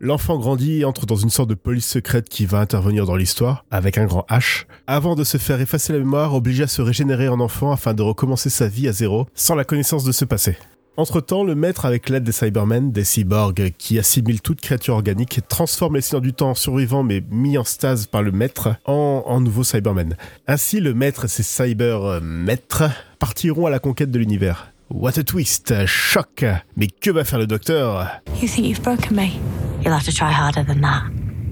[0.00, 3.64] L'enfant grandit et entre dans une sorte de police secrète qui va intervenir dans l'histoire,
[3.72, 7.26] avec un grand H, avant de se faire effacer la mémoire, obligé à se régénérer
[7.28, 10.56] en enfant afin de recommencer sa vie à zéro, sans la connaissance de ce passé.
[10.96, 15.96] Entre-temps, le maître, avec l'aide des Cybermen, des cyborgs qui assimilent toute créature organique, transforme
[15.96, 19.64] les seigneurs du temps survivants mais mis en stase par le maître en, en nouveaux
[19.64, 20.16] Cybermen.
[20.46, 22.84] Ainsi, le maître et ses cyber-maîtres
[23.18, 24.72] partiront à la conquête de l'univers.
[24.88, 26.44] What a twist, choc.
[26.76, 28.08] Mais que va faire le docteur
[28.40, 29.38] You think you've broken me?
[29.82, 31.02] You'll have to try harder than that.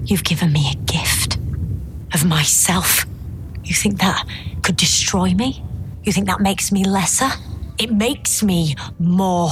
[0.05, 1.37] You've given me a gift
[2.15, 3.05] of myself.
[3.63, 4.25] You think that
[4.63, 5.63] could destroy me?
[6.03, 7.29] You think that makes me lesser?
[7.77, 9.51] It makes me more.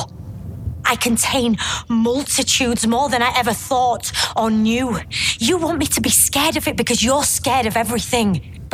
[0.84, 1.58] I contain
[1.88, 5.00] multitudes more than I ever thought or knew.
[5.38, 8.65] You want me to be scared of it because you're scared of everything.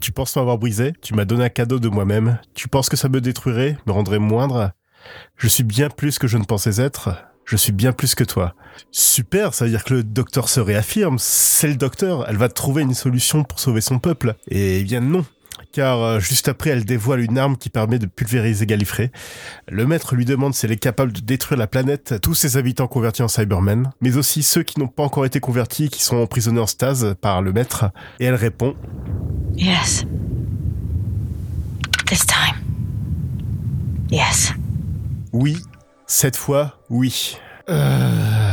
[0.00, 0.92] Tu penses m'avoir brisé?
[1.02, 2.38] Tu m'as donné un cadeau de moi-même.
[2.54, 4.72] Tu penses que ça me détruirait, me rendrait moindre?
[5.36, 7.10] Je suis bien plus que je ne pensais être.
[7.44, 8.54] Je suis bien plus que toi.
[8.90, 11.16] Super, ça veut dire que le docteur se réaffirme.
[11.18, 12.26] C'est le docteur.
[12.28, 14.34] Elle va trouver une solution pour sauver son peuple.
[14.50, 15.24] Et eh bien non.
[15.78, 19.12] Car euh, juste après, elle dévoile une arme qui permet de pulvériser Gallifrey.
[19.68, 22.88] Le maître lui demande si elle est capable de détruire la planète, tous ses habitants
[22.88, 26.58] convertis en Cybermen, mais aussi ceux qui n'ont pas encore été convertis, qui sont emprisonnés
[26.58, 27.92] en stase par le maître.
[28.18, 28.74] Et elle répond
[29.54, 30.04] Yes.
[32.06, 32.56] This time.
[34.10, 34.52] Yes.
[35.32, 35.58] Oui,
[36.08, 37.36] cette fois, oui.
[37.68, 38.47] Euh...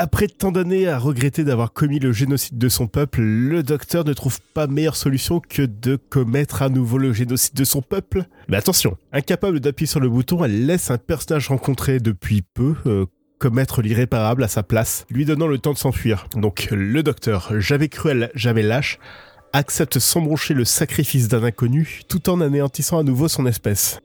[0.00, 4.12] Après tant d'années à regretter d'avoir commis le génocide de son peuple, le docteur ne
[4.12, 8.22] trouve pas meilleure solution que de commettre à nouveau le génocide de son peuple.
[8.48, 13.06] Mais attention, incapable d'appuyer sur le bouton, elle laisse un personnage rencontré depuis peu euh,
[13.40, 16.28] commettre l'irréparable à sa place, lui donnant le temps de s'enfuir.
[16.36, 19.00] Donc le docteur, jamais cruel, jamais lâche,
[19.52, 23.98] accepte sans broncher le sacrifice d'un inconnu tout en anéantissant à nouveau son espèce.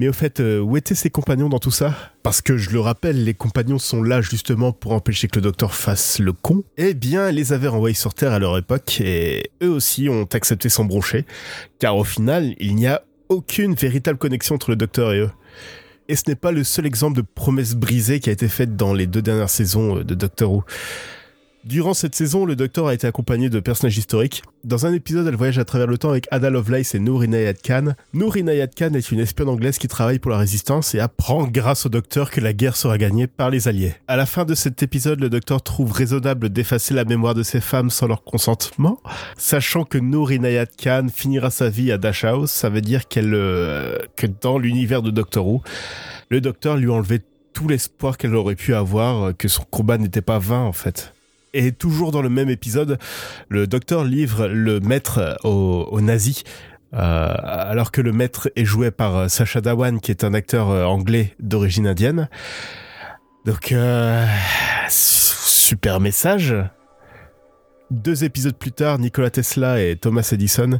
[0.00, 1.94] Mais au fait, euh, où étaient ses compagnons dans tout ça?
[2.22, 5.74] Parce que je le rappelle, les compagnons sont là justement pour empêcher que le docteur
[5.74, 6.64] fasse le con.
[6.78, 10.70] Eh bien, les avait renvoyés sur Terre à leur époque et eux aussi ont accepté
[10.70, 11.26] son brochet,
[11.78, 15.30] car au final, il n'y a aucune véritable connexion entre le docteur et eux.
[16.08, 18.94] Et ce n'est pas le seul exemple de promesse brisée qui a été faite dans
[18.94, 20.64] les deux dernières saisons euh, de Doctor Who.
[21.64, 24.42] Durant cette saison, le docteur a été accompagné de personnages historiques.
[24.64, 27.52] Dans un épisode, elle voyage à travers le temps avec Ada Lovelace et Noor Inayat
[27.52, 27.94] Khan.
[28.14, 31.84] Noor Inayat Khan est une espionne anglaise qui travaille pour la résistance et apprend grâce
[31.84, 33.94] au docteur que la guerre sera gagnée par les alliés.
[34.08, 37.60] À la fin de cet épisode, le docteur trouve raisonnable d'effacer la mémoire de ces
[37.60, 38.98] femmes sans leur consentement.
[39.36, 43.98] Sachant que Noor Inayat Khan finira sa vie à Dash ça veut dire qu'elle, euh,
[44.40, 45.62] dans l'univers de Doctor Who,
[46.30, 47.20] le docteur lui a enlevé
[47.52, 51.12] tout l'espoir qu'elle aurait pu avoir, euh, que son combat n'était pas vain en fait.
[51.52, 52.98] Et toujours dans le même épisode,
[53.48, 56.44] le docteur livre le maître aux, nazis.
[56.92, 60.68] Euh, alors que le maître est joué par euh, Sacha Dhawan, qui est un acteur
[60.68, 62.28] anglais d'origine indienne.
[63.46, 63.74] Donc,
[64.88, 66.54] super message.
[67.90, 70.78] Deux épisodes plus tard, Nikola Tesla et Thomas Edison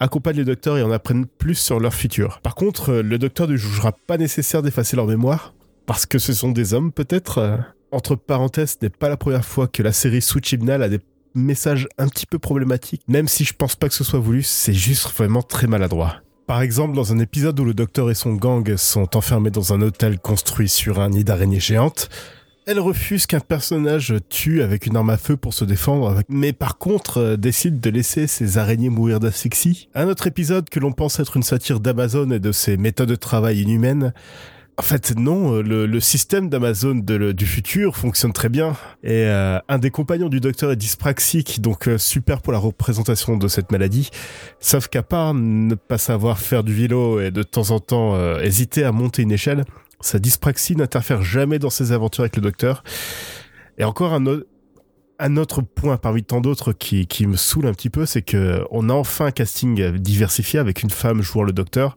[0.00, 2.40] accompagnent le docteur et en apprennent plus sur leur futur.
[2.40, 5.54] Par contre, le docteur ne jugera pas nécessaire d'effacer leur mémoire,
[5.86, 7.60] parce que ce sont des hommes peut-être
[7.92, 11.00] entre parenthèses, n'est pas la première fois que la série Switch Hymnal a des
[11.34, 14.72] messages un petit peu problématiques, même si je pense pas que ce soit voulu, c'est
[14.72, 16.16] juste vraiment très maladroit.
[16.46, 19.82] Par exemple, dans un épisode où le docteur et son gang sont enfermés dans un
[19.82, 22.08] hôtel construit sur un nid d'araignée géante,
[22.70, 26.76] elle refuse qu'un personnage tue avec une arme à feu pour se défendre, mais par
[26.76, 29.88] contre euh, décide de laisser ses araignées mourir d'asphyxie.
[29.94, 33.14] Un autre épisode que l'on pense être une satire d'Amazon et de ses méthodes de
[33.14, 34.12] travail inhumaines
[34.78, 38.76] en fait, non, euh, le, système d'Amazon du futur fonctionne très bien.
[39.02, 43.36] Et euh, un des compagnons du docteur est dyspraxique, donc euh, super pour la représentation
[43.36, 44.10] de cette maladie.
[44.60, 48.84] Sauf qu'à part ne pas savoir faire du vélo et de temps en temps hésiter
[48.84, 49.64] à monter une échelle,
[50.00, 52.84] sa dyspraxie n'interfère jamais dans ses aventures avec le docteur.
[53.78, 58.06] Et encore un, autre point parmi tant d'autres qui, qui me saoule un petit peu,
[58.06, 61.96] c'est que on a enfin un casting diversifié avec une femme jouant le docteur.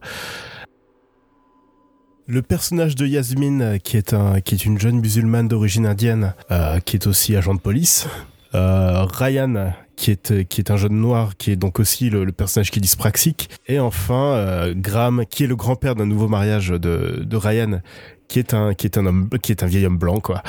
[2.28, 6.34] Le personnage de Yasmine, euh, qui est, un, qui est une jeune musulmane d'origine indienne,
[6.52, 8.06] euh, qui est aussi agent de police.
[8.54, 12.70] Euh, Ryan, qui est, qui est un jeune noir, qui est donc aussi le, personnage
[12.70, 13.50] qui est dyspraxique.
[13.66, 17.80] Et enfin, Graham, qui est le grand-père d'un nouveau mariage de, de Ryan,
[18.28, 20.42] qui est un qui est un homme qui est un vieil homme blanc quoi.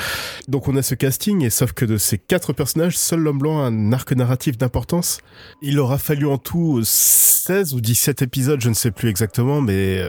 [0.48, 3.62] Donc on a ce casting et sauf que de ces quatre personnages, seul l'homme blanc
[3.62, 5.18] a un arc narratif d'importance.
[5.60, 10.08] Il aura fallu en tout 16 ou 17 épisodes, je ne sais plus exactement mais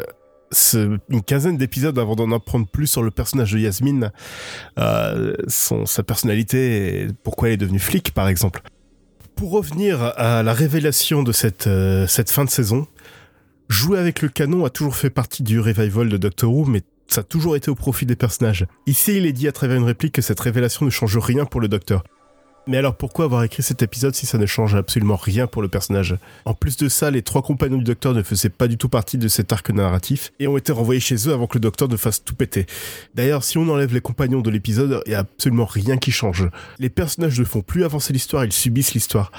[1.09, 4.11] une quinzaine d'épisodes avant d'en apprendre plus sur le personnage de Yasmine,
[4.79, 8.61] euh, son, sa personnalité et pourquoi elle est devenue flic, par exemple.
[9.35, 12.87] Pour revenir à la révélation de cette, euh, cette fin de saison,
[13.67, 17.21] jouer avec le canon a toujours fait partie du revival de Doctor Who, mais ça
[17.21, 18.65] a toujours été au profit des personnages.
[18.87, 21.61] Ici, il est dit à travers une réplique que cette révélation ne change rien pour
[21.61, 22.03] le Docteur.
[22.67, 25.67] Mais alors pourquoi avoir écrit cet épisode si ça ne change absolument rien pour le
[25.67, 26.15] personnage?
[26.45, 29.19] En plus de ça, les trois compagnons du docteur ne faisaient pas du tout partie
[29.19, 31.95] de cet arc narratif et ont été renvoyés chez eux avant que le docteur ne
[31.95, 32.65] fasse tout péter.
[33.13, 36.49] D'ailleurs, si on enlève les compagnons de l'épisode, il n'y a absolument rien qui change.
[36.79, 39.31] Les personnages ne font plus avancer l'histoire, ils subissent l'histoire.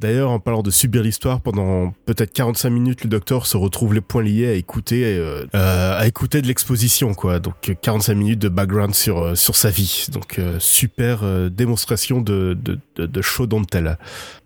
[0.00, 4.00] D'ailleurs, en parlant de subir l'histoire, pendant peut-être 45 minutes, le docteur se retrouve les
[4.00, 7.38] points liés à écouter, euh, euh, à écouter de l'exposition, quoi.
[7.38, 10.06] Donc 45 minutes de background sur euh, sur sa vie.
[10.10, 13.46] Donc super démonstration de, de de, de show.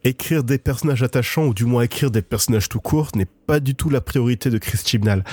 [0.04, 3.74] Écrire des personnages attachants, ou du moins écrire des personnages tout court, n'est pas du
[3.74, 5.24] tout la priorité de Chris Chibnall.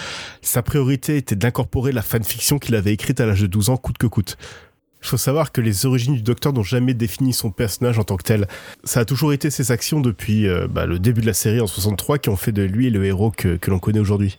[0.41, 3.97] Sa priorité était d'incorporer la fanfiction qu'il avait écrite à l'âge de 12 ans coûte
[3.97, 4.37] que coûte.
[5.05, 8.17] Il faut savoir que les origines du Docteur n'ont jamais défini son personnage en tant
[8.17, 8.47] que tel.
[8.85, 11.67] Ça a toujours été ses actions depuis euh, bah, le début de la série en
[11.67, 14.35] 63 qui ont fait de lui le héros que, que l'on connaît aujourd'hui.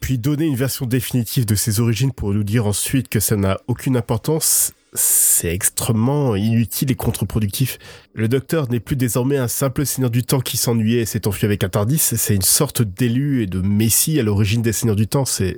[0.00, 3.58] Puis donner une version définitive de ses origines pour nous dire ensuite que ça n'a
[3.66, 7.78] aucune importance, c'est extrêmement inutile et contre-productif.
[8.14, 11.44] Le docteur n'est plus désormais un simple seigneur du temps qui s'ennuyait et s'est enfui
[11.44, 15.08] avec un Tardis, c'est une sorte d'élu et de messie à l'origine des seigneurs du
[15.08, 15.24] temps.
[15.24, 15.56] C'est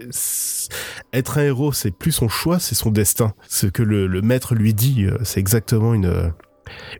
[1.13, 3.35] être un héros, c'est plus son choix, c'est son destin.
[3.49, 6.33] Ce que le, maître lui dit, euh, c'est exactement une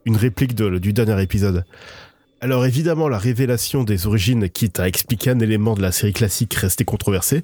[0.05, 1.65] une réplique du dernier épisode.
[2.41, 6.55] Alors évidemment, la révélation des origines, quitte à expliquer un élément de la série classique,
[6.55, 7.43] restait controversée,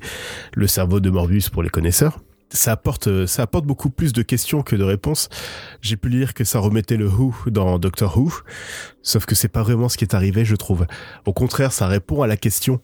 [0.55, 2.20] le cerveau de Morbius pour les connaisseurs
[2.53, 5.28] ça apporte ça apporte beaucoup plus de questions que de réponses.
[5.80, 8.32] J'ai pu lire que ça remettait le Who dans Doctor Who,
[9.03, 10.86] sauf que c'est pas vraiment ce qui est arrivé, je trouve.
[11.26, 12.80] Au contraire, ça répond à la question.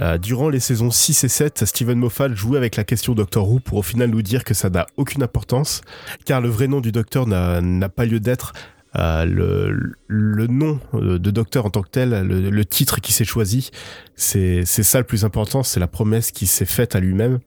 [0.00, 3.60] Euh, durant les saisons 6 et 7, Steven Moffat jouait avec la question Doctor Who
[3.60, 5.82] pour au final nous dire que ça n'a aucune importance,
[6.24, 8.52] car le vrai nom du Docteur n'a pas lieu d'être.
[8.94, 13.24] Euh, le, le, nom de Docteur en tant que tel, le, le titre qui s'est
[13.24, 13.70] choisi,
[14.16, 17.40] c'est ça le plus important, c'est la promesse qui s'est faite à lui-même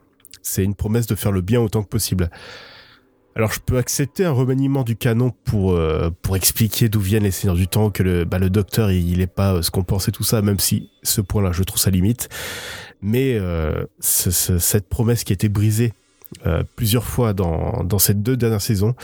[0.45, 2.29] c'est une promesse de faire le bien autant que possible.
[3.35, 7.31] Alors je peux accepter un remaniement du canon pour euh, pour expliquer d'où viennent les
[7.31, 10.11] seigneurs du temps, que le bah, le docteur il, est pas euh, ce qu'on pensait
[10.11, 12.29] tout ça, même si ce point-là je trouve ça limite.
[13.01, 15.93] Mais euh, cette promesse qui a été brisée
[16.45, 18.95] euh, plusieurs fois dans, dans ces deux dernières saisons.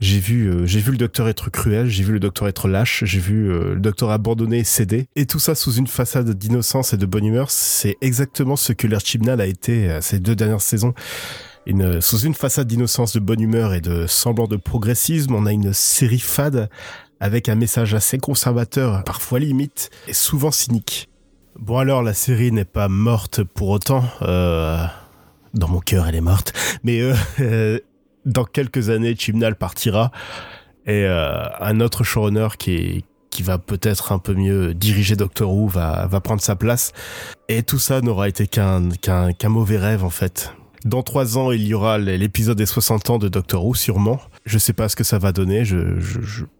[0.00, 3.20] J'ai vu, euh, vu le docteur être cruel, j'ai vu le docteur être lâche, j'ai
[3.20, 5.06] vu euh, le docteur abandonner et céder.
[5.14, 7.50] Et tout ça sous une façade d'innocence et de bonne humeur.
[7.50, 10.94] C'est exactement ce que l'Archibnal a été ces deux dernières saisons.
[12.00, 15.72] Sous une façade d'innocence, de bonne humeur et de semblant de progressisme, on a une
[15.72, 16.68] série fade
[17.20, 21.08] avec un message assez conservateur, parfois limite, et souvent cynique.
[21.58, 24.04] Bon alors, la série n'est pas morte pour autant.
[25.54, 26.52] Dans mon cœur, elle est morte.
[26.82, 27.00] Mais
[27.40, 27.78] euh,
[28.26, 30.10] dans quelques années, Chibnall partira
[30.86, 35.66] et euh, un autre showrunner qui qui va peut-être un peu mieux diriger Doctor Who
[35.66, 36.92] va prendre sa place.
[37.48, 38.88] Et tout ça n'aura été qu'un
[39.48, 40.54] mauvais rêve en fait.
[40.84, 44.20] Dans trois ans, il y aura l'épisode des 60 ans de Doctor Who, sûrement.
[44.44, 45.64] Je sais pas ce que ça va donner.
[45.64, 45.98] Je,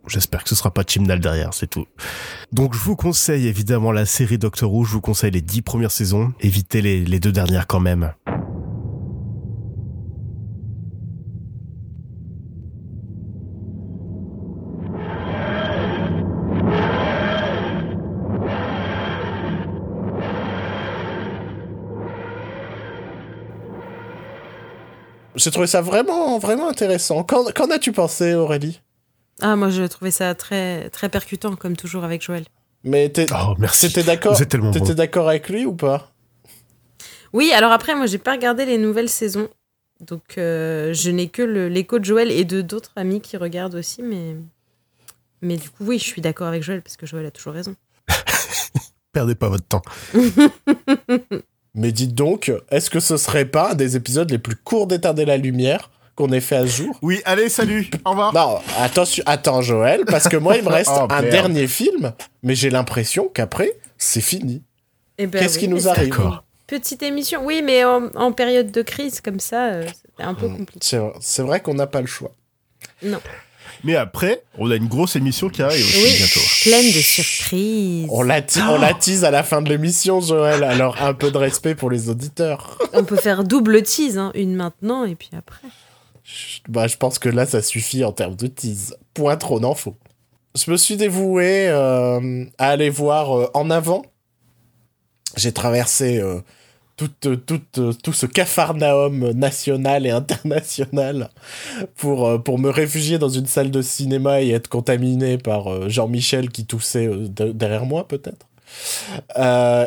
[0.06, 1.86] j'espère que ce sera pas Chimnal derrière, c'est tout.
[2.50, 4.84] Donc, je vous conseille évidemment la série Doctor Who.
[4.84, 6.32] Je vous conseille les dix premières saisons.
[6.40, 8.14] Évitez les, les deux dernières quand même.
[25.34, 27.24] J'ai trouvé ça vraiment, vraiment intéressant.
[27.24, 28.80] Qu'en, as-tu pensé, Aurélie?
[29.40, 32.44] Ah, moi, j'ai trouvé ça très, très percutant, comme toujours avec Joël.
[32.84, 33.88] Mais t'es, oh, merci.
[33.88, 36.12] T'étais d'accord, t'étais d'accord avec lui ou pas?
[37.32, 39.48] Oui, alors après, moi, j'ai pas regardé les nouvelles saisons.
[40.00, 44.02] Donc, euh, je n'ai que l'écho de Joël et de d'autres amis qui regardent aussi.
[44.02, 44.36] Mais,
[45.40, 47.74] mais du coup, oui, je suis d'accord avec Joël, parce que Joël a toujours raison.
[49.12, 49.82] Perdez pas votre temps.
[51.74, 55.24] Mais dites donc, est-ce que ce serait pas un des épisodes les plus courts d'éteindre
[55.24, 56.98] la lumière qu'on ait fait à ce jour?
[57.02, 58.32] Oui, allez, salut, au revoir.
[58.32, 62.12] Non, attention, attends Joël, parce que moi il me reste oh, un dernier film,
[62.44, 64.62] mais j'ai l'impression qu'après c'est fini.
[65.18, 66.16] Eh ben Qu'est-ce qui nous arrive?
[66.66, 70.56] Petite émission, oui, mais en, période de crise comme ça, euh, c'est un peu hmm,
[70.58, 71.00] compliqué.
[71.20, 72.32] C'est vrai qu'on n'a pas le choix.
[73.02, 73.20] Non.
[73.84, 76.40] Mais après, on a une grosse émission qui arrive aussi oui, bientôt.
[76.62, 78.06] Pleine de surprises.
[78.10, 80.64] On la, on la tease à la fin de l'émission, Joël.
[80.64, 82.78] Alors un peu de respect pour les auditeurs.
[82.94, 84.32] On peut faire double tease, hein.
[84.34, 85.68] une maintenant et puis après.
[86.68, 88.96] Bah, je pense que là, ça suffit en termes de tease.
[89.12, 89.96] Point trop d'infos.
[90.54, 94.02] Je me suis dévoué euh, à aller voir euh, en avant.
[95.36, 96.40] J'ai traversé euh,
[96.96, 97.60] tout, tout,
[98.02, 101.30] tout ce cafarnaum national et international
[101.96, 105.88] pour, euh, pour me réfugier dans une salle de cinéma et être contaminé par euh,
[105.88, 108.46] Jean-Michel qui toussait euh, derrière moi, peut-être.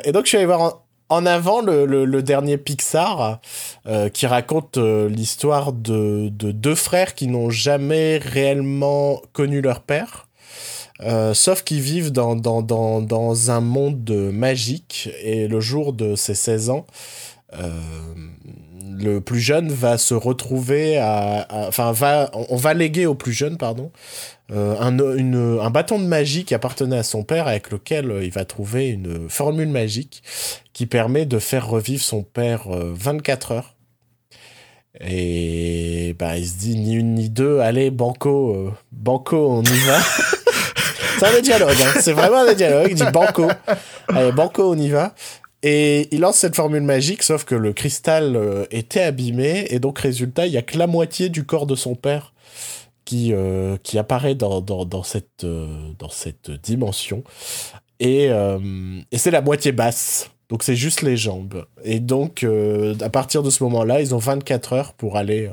[0.05, 3.39] et donc, je suis allé voir en, avant le, le, dernier Pixar
[4.13, 10.26] qui raconte l'histoire de, de deux frères qui n'ont jamais réellement connu leur père.
[11.01, 16.15] Euh, sauf qu'ils vivent dans, dans, dans, dans, un monde magique et le jour de
[16.15, 16.87] ses 16 ans,
[17.53, 17.69] euh,
[18.99, 23.57] le plus jeune va se retrouver à, enfin va on va léguer au plus jeune
[23.57, 23.91] pardon
[24.51, 28.31] euh, un, une, un bâton de magie qui appartenait à son père avec lequel il
[28.31, 30.23] va trouver une formule magique
[30.73, 33.75] qui permet de faire revivre son père 24 heures.
[34.99, 39.99] Et bah il se dit ni une ni deux allez banco banco on y va
[41.19, 41.99] C'est un dialogue, hein.
[41.99, 42.87] c'est vraiment un dialogue.
[42.89, 43.47] Il dit Banco.
[44.07, 45.13] Allez, Banco, on y va.
[45.63, 49.99] Et il lance cette formule magique, sauf que le cristal euh, était abîmé, et donc
[49.99, 52.33] résultat, il y a que la moitié du corps de son père
[53.05, 57.23] qui, euh, apparaît euh, dans cette dimension.
[57.99, 60.29] Et, et c'est la moitié basse.
[60.49, 61.65] Donc c'est juste les jambes.
[61.83, 62.45] Et donc,
[63.01, 65.49] à partir de ce moment-là, ils ont 24 heures pour aller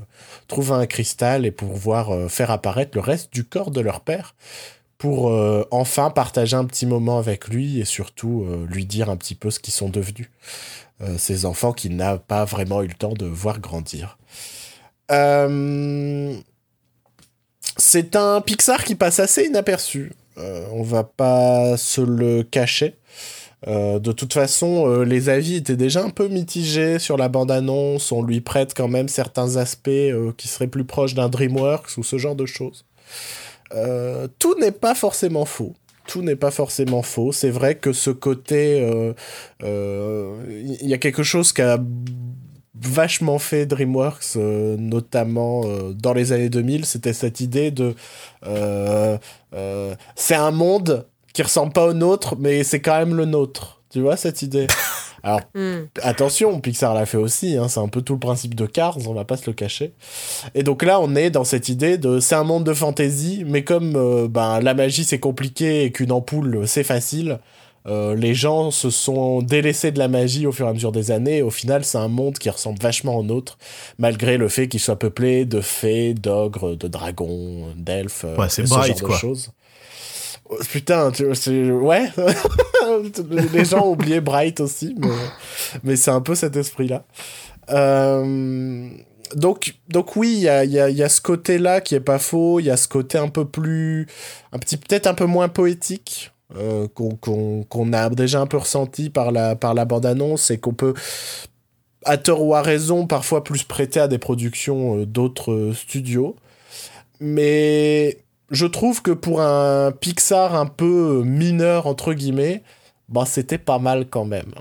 [0.47, 4.35] trouver un cristal et pour pouvoir faire apparaître le reste du corps de leur père
[4.99, 9.17] pour euh, enfin partager un petit moment avec lui et surtout euh, lui dire un
[9.17, 10.31] petit peu ce qu'ils sont devenus.
[11.01, 14.19] Euh, ces enfants qu'il n'a pas vraiment eu le temps de voir grandir.
[17.77, 20.13] C'est un Pixar qui passe assez inaperçu.
[20.37, 22.95] on va pas se le cacher.
[23.67, 28.11] de toute façon, les avis étaient déjà un peu mitigés sur la bande-annonce.
[28.13, 29.91] On lui prête quand même certains aspects
[30.39, 32.87] qui seraient plus proches d'un DreamWorks ou ce genre de choses.
[33.73, 35.75] Euh, tout n'est pas forcément faux.
[36.07, 37.33] Tout n'est pas forcément faux.
[37.33, 39.13] C'est vrai que ce côté, il euh,
[39.63, 41.79] euh, y a quelque chose qui a
[42.75, 45.63] vachement fait DreamWorks, notamment
[45.95, 47.95] dans les années 2000, c'était cette idée de
[50.17, 53.81] c'est un monde qui ressemble pas au nôtre, mais c'est quand même le nôtre.
[53.89, 54.67] Tu vois cette idée?
[55.25, 55.87] alors, hmm.
[56.03, 59.15] attention, Pixar l'a fait aussi, hein, c'est un peu tout le principe de Cars, on
[59.15, 59.93] va pas se le cacher.
[60.55, 63.65] Et donc là, on est dans cette idée de c'est un monde de fantasy, mais
[63.65, 67.39] comme euh, ben, la magie c'est compliqué et qu'une ampoule c'est facile,
[67.87, 71.11] Euh, les gens se sont délaissés de la magie au fur et à mesure des
[71.11, 71.43] années.
[71.43, 73.59] Au final, c'est un monde qui ressemble vachement au nôtre,
[73.99, 78.67] malgré le fait qu'il soit peuplé de fées, d'ogres, de dragons, d'elfes, Ouais, c'est et
[78.67, 79.17] ce Bright, genre quoi.
[79.17, 79.51] de choses.
[80.49, 82.11] Oh, Putain, tu- c'est ouais.
[83.53, 84.95] les gens ont oublié Bright aussi,
[85.83, 87.05] mais, c'est un peu cet esprit-là.
[87.71, 88.89] Euh,
[89.35, 92.61] donc, donc oui, il y a, ce côté-là qui est pas faux.
[92.61, 94.07] Il y a ce côté un peu plus,
[94.53, 99.33] un petit peut-être un peu moins poétique euh, qu'on a déjà un peu ressenti par
[99.33, 100.95] la par la bande-annonce et qu'on peut
[102.05, 106.37] à tort ou à raison parfois plus prêter à des productions euh, d'autres studios.
[107.19, 108.19] Mais
[108.51, 112.63] je trouve que pour un Pixar un peu mineur entre guillemets,
[113.09, 114.53] bah c'était pas mal quand même.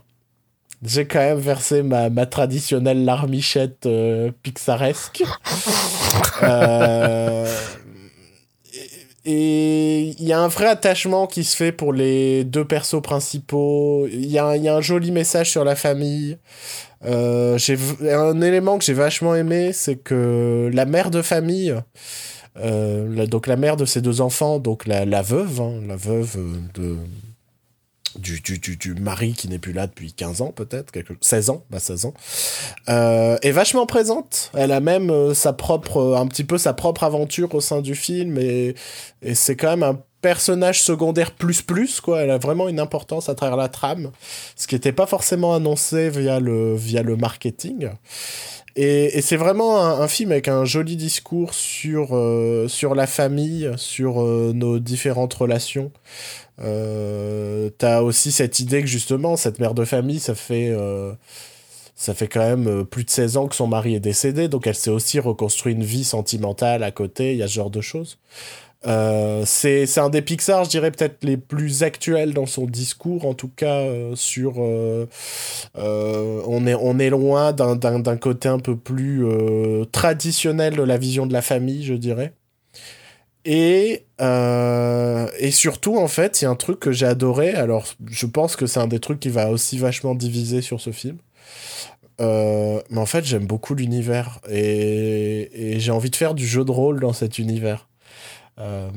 [0.85, 5.23] J'ai quand même versé ma, ma traditionnelle larmichette euh, pixaresque.
[6.41, 7.47] Euh,
[9.25, 14.05] et il y a un vrai attachement qui se fait pour les deux persos principaux.
[14.11, 16.37] Il y, a un- il y a un joli message sur la famille.
[17.05, 17.77] Euh, j'ai
[18.11, 21.73] un élément que j'ai vachement aimé, c'est que la mère de famille,
[22.57, 25.95] euh, la- donc la mère de ses deux enfants, donc la, la veuve, hein, la
[25.95, 26.37] veuve
[26.73, 26.97] de,
[28.15, 31.13] du, du, du, du mari qui n'est plus là depuis 15 ans peut-être, quelque...
[31.21, 32.13] 16 ans, bah 16 ans,
[32.89, 34.51] euh, est vachement présente.
[34.53, 37.81] Elle a même euh, sa propre, euh, un petit peu sa propre aventure au sein
[37.81, 38.75] du film et,
[39.21, 42.21] et c'est quand même un personnage secondaire plus plus quoi.
[42.21, 44.11] Elle a vraiment une importance à travers la trame,
[44.55, 47.89] ce qui n'était pas forcément annoncé via le via le marketing.
[48.75, 52.19] Et, et c'est vraiment un, un film avec un joli discours sur,
[52.67, 55.91] sur la famille, sur nos différentes relations.
[56.61, 61.13] Euh, T'as aussi cette idée que justement, cette mère de famille, ça fait, euh,
[61.95, 64.67] ça fait quand même euh, plus de 16 ans que son mari est décédé, donc
[64.67, 67.81] elle s'est aussi reconstruit une vie sentimentale à côté, il y a ce genre de
[67.81, 68.17] choses.
[68.85, 73.33] Euh, c'est un des Pixar, je dirais, peut-être les plus actuels dans son discours, en
[73.33, 74.55] tout cas euh, sur...
[74.57, 75.07] euh,
[75.77, 80.97] euh, on, est, on est loin d'un côté un peu plus euh, traditionnel de la
[80.97, 82.33] vision de la famille, je dirais.
[83.45, 87.53] Et, euh, et surtout, en fait, il y a un truc que j'ai adoré.
[87.53, 90.91] Alors, je pense que c'est un des trucs qui va aussi vachement diviser sur ce
[90.91, 91.17] film.
[92.21, 94.39] Euh, mais en fait, j'aime beaucoup l'univers.
[94.49, 97.87] Et, et j'ai envie de faire du jeu de rôle dans cet univers.
[98.59, 98.89] Euh,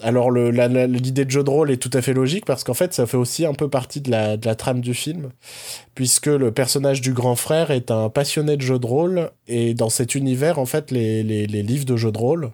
[0.00, 3.06] alors, l'idée de jeu de rôle est tout à fait logique parce qu'en fait, ça
[3.06, 5.30] fait aussi un peu partie de la, trame du film.
[5.94, 9.30] Puisque le personnage du grand frère est un passionné de jeu de rôle.
[9.46, 12.50] Et dans cet univers, en fait, les, livres de jeux de rôle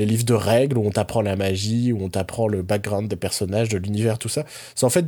[0.00, 3.16] les livres de règles où on t'apprend la magie, où on t'apprend le background des
[3.16, 4.44] personnages, de l'univers, tout ça,
[4.88, 5.04] fait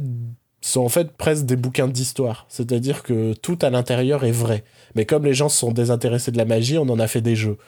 [0.64, 2.47] sont en fait presque des bouquins d'histoire.
[2.49, 4.62] C'est-à-dire que tout à l'intérieur est vrai.
[4.95, 7.59] Mais comme les gens sont désintéressés de la magie, on en a fait des jeux.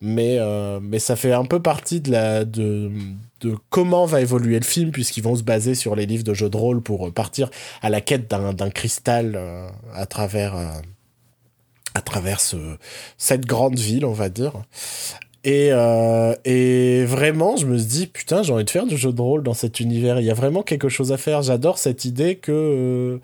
[0.00, 2.90] Mais, euh, ça fait un peu partie de, la, de,
[3.68, 6.56] comment va évoluer le film, puisqu'ils vont se baser sur les livres de jeux de
[6.56, 7.50] rôle pour partir
[7.82, 10.66] à la quête d'un cristal euh, à travers, euh,
[11.94, 12.76] à travers ce-
[13.16, 14.54] cette grande ville, on va dire.
[15.42, 19.12] Et, euh, et vraiment, je me suis dit, putain, j'ai envie de faire du jeu
[19.12, 20.20] de rôle dans cet univers.
[20.20, 21.42] Il y a vraiment quelque chose à faire.
[21.42, 23.18] J'adore cette idée que euh,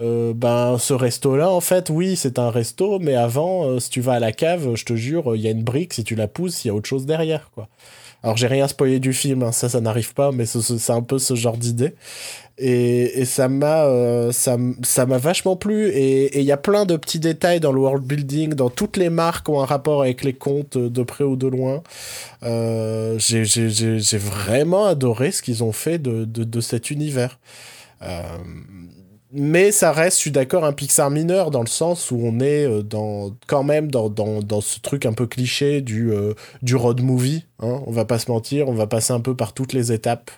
[0.00, 4.14] euh, ben, ce resto-là, en fait, oui, c'est un resto, mais avant, si tu vas
[4.14, 6.64] à la cave, je te jure, il y a une brique, si tu la pousses,
[6.64, 7.68] il y a autre chose derrière, quoi.
[8.22, 10.92] Alors, j'ai rien spoilé du film, hein, ça, ça n'arrive pas, mais ce- ce- c'est
[10.92, 11.94] un peu ce genre d'idée.
[12.58, 14.56] Et, et ça m'a euh, ça,
[15.06, 15.88] m'a vachement plu.
[15.90, 19.10] Et il y a plein de petits détails dans le world building dans toutes les
[19.10, 21.82] marques ont un rapport avec les contes de près ou de loin.
[22.44, 27.38] Euh, j'ai vraiment adoré ce qu'ils ont fait de, de, de cet univers.
[28.02, 28.22] Euh,
[29.36, 32.66] mais ça reste, je suis d'accord, un Pixar mineur dans le sens où on est
[32.66, 36.32] euh, dans, quand même dans, dans, dans ce truc un peu cliché du, euh,
[36.62, 37.44] du road movie.
[37.60, 40.30] Hein, on va pas se mentir, on va passer un peu par toutes les étapes.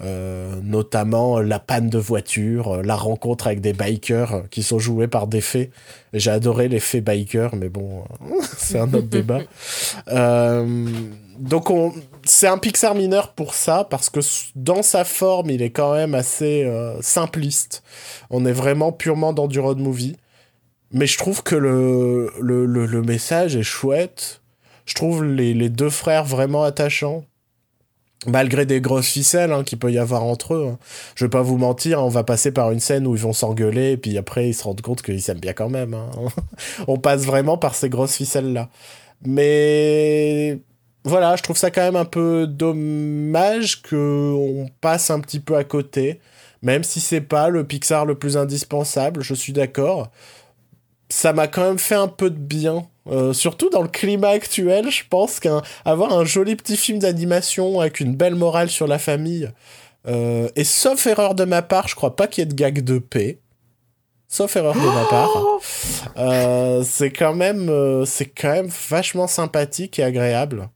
[0.00, 5.26] Euh, notamment la panne de voiture, la rencontre avec des bikers qui sont joués par
[5.26, 5.72] des fées.
[6.12, 8.04] J'ai adoré les fées bikers, mais bon,
[8.56, 9.40] c'est un autre débat.
[10.08, 10.88] Euh,
[11.38, 11.92] donc on,
[12.28, 14.20] c'est un Pixar mineur pour ça, parce que
[14.54, 17.82] dans sa forme, il est quand même assez euh, simpliste.
[18.30, 20.16] On est vraiment purement dans du road movie.
[20.90, 24.40] Mais je trouve que le, message est chouette.
[24.86, 27.24] Je trouve les, les deux frères vraiment attachants.
[28.26, 30.68] Malgré des grosses ficelles hein, qu'il peut y avoir entre eux.
[30.72, 30.78] hein.
[31.14, 33.92] Je vais pas vous mentir, on va passer par une scène où ils vont s'engueuler,
[33.92, 35.94] et puis après ils se rendent compte qu'ils s'aiment bien quand même.
[35.94, 36.10] hein.
[36.88, 38.70] on passe vraiment par ces grosses ficelles-là.
[39.24, 40.58] Mais
[41.08, 45.64] voilà, je trouve ça quand même un peu dommage qu'on passe un petit peu à
[45.64, 46.20] côté.
[46.62, 50.10] Même si c'est pas le Pixar le plus indispensable, je suis d'accord.
[51.08, 52.86] Ça m'a quand même fait un peu de bien.
[53.06, 58.00] Euh, surtout dans le climat actuel, je pense qu'avoir un, joli petit film d'animation avec
[58.00, 59.50] une belle morale sur la famille,
[60.06, 62.82] Euh, et sauf erreur de ma part, je crois pas qu'il y ait de gag
[62.82, 63.40] de paix.
[64.28, 65.30] Sauf erreur de ma part.
[66.16, 67.70] Euh, c'est quand même,
[68.06, 70.68] c'est quand même vachement sympathique et agréable.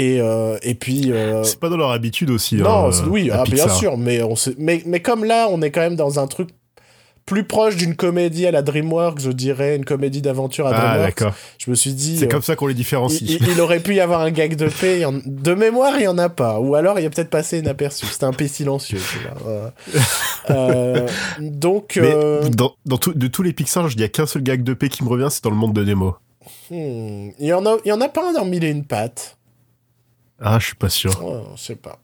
[0.00, 1.10] Et, euh, et puis.
[1.12, 2.54] euh, C'est pas dans leur habitude aussi.
[2.54, 5.80] non, hein, oui, ah, bien sûr, mais, on mais, mais comme là, on est quand
[5.80, 6.50] même dans un truc
[7.26, 11.00] plus proche d'une comédie à la DreamWorks, je dirais, une comédie d'aventure à Ah, DreamWorks.
[11.18, 11.34] d'accord.
[11.58, 12.16] Je me suis dit.
[12.16, 13.20] C'est euh, comme ça qu'on les différencie.
[13.28, 15.04] il- il aurait pu y avoir un gag de paix.
[15.04, 16.58] en- De mémoire, il n'y en a pas.
[16.60, 18.06] Ou alors, il a peut-être passé inaperçu.
[18.06, 19.00] C'était un paix silencieux.
[19.46, 19.68] Euh,
[20.50, 21.06] euh,
[21.40, 22.00] donc,
[22.50, 24.88] dans, dans tout- de tous les Pixar, il y a qu'un seul gag de paix
[24.88, 26.14] qui me revient, c'est dans le monde de Nemo.
[26.70, 28.84] hmm, il y en a, il y en a pas un dans Mille et une
[28.84, 29.36] pattes.
[30.40, 31.24] Ah, je suis pas sûr.
[31.24, 32.00] Ouais, je sais pas.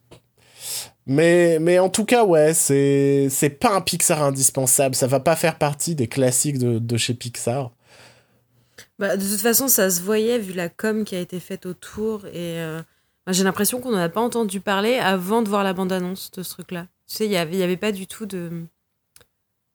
[1.07, 4.95] Mais, mais en tout cas, ouais, c'est, c'est pas un Pixar indispensable.
[4.95, 7.73] Ça va pas faire partie des classiques de, de chez Pixar.
[8.99, 12.27] Bah, de toute façon, ça se voyait vu la com qui a été faite autour.
[12.27, 12.77] Et euh,
[13.27, 16.43] moi, j'ai l'impression qu'on n'en a pas entendu parler avant de voir la bande-annonce de
[16.43, 16.87] ce truc-là.
[17.07, 18.51] Tu sais, il n'y avait, il y avait pas du tout de.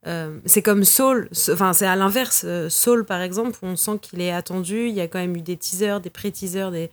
[0.08, 2.44] euh, c'est comme Soul, enfin c'est à l'inverse.
[2.46, 4.88] Euh, Soul par exemple, on sent qu'il est attendu.
[4.88, 6.90] Il y a quand même eu des teasers, des pré-teasers, des,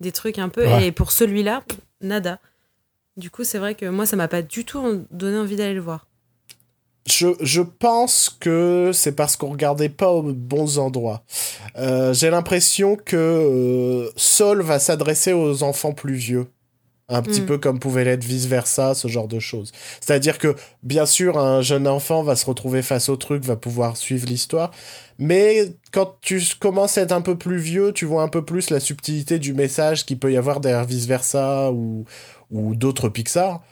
[0.00, 0.66] des trucs un peu.
[0.66, 0.88] Ouais.
[0.88, 1.64] Et pour celui-là,
[2.00, 2.38] nada.
[3.16, 5.80] Du coup, c'est vrai que moi, ça m'a pas du tout donné envie d'aller le
[5.80, 6.06] voir.
[7.06, 11.22] Je, je pense que c'est parce qu'on regardait pas aux bons endroits.
[11.78, 16.48] Euh, J'ai l'impression que euh, Sol va s'adresser aux enfants plus vieux.
[17.08, 17.46] Un petit Mm.
[17.46, 19.70] peu comme pouvait l'être vice-versa, ce genre de choses.
[20.00, 23.96] C'est-à-dire que, bien sûr, un jeune enfant va se retrouver face au truc, va pouvoir
[23.96, 24.72] suivre l'histoire.
[25.18, 28.70] Mais quand tu commences à être un peu plus vieux, tu vois un peu plus
[28.70, 32.04] la subtilité du message qu'il peut y avoir derrière vice-versa ou,
[32.50, 33.62] ou d'autres Pixar.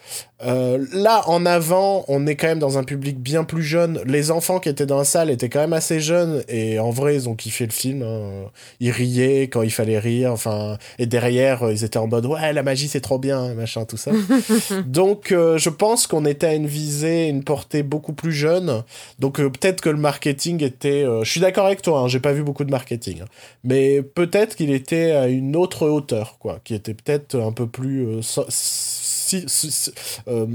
[0.42, 4.00] Euh, là, en avant, on est quand même dans un public bien plus jeune.
[4.04, 7.14] Les enfants qui étaient dans la salle étaient quand même assez jeunes et en vrai,
[7.14, 8.02] ils ont kiffé le film.
[8.02, 8.50] hein.
[8.80, 10.32] Ils riaient quand il fallait rire.
[10.32, 13.84] Enfin, et derrière, euh, ils étaient en mode ouais, la magie c'est trop bien, machin,
[13.84, 14.10] tout ça.
[14.86, 18.82] Donc, euh, je pense qu'on était à une visée, une portée beaucoup plus jeune.
[19.20, 21.04] Donc, euh, peut-être que le marketing était.
[21.22, 22.00] je suis d'accord avec toi.
[22.00, 23.26] Hein, J'ai pas vu beaucoup de marketing, hein.
[23.62, 28.20] mais peut-être qu'il était à une autre hauteur, quoi, qui était peut-être un peu plus
[28.48, 29.92] si- si-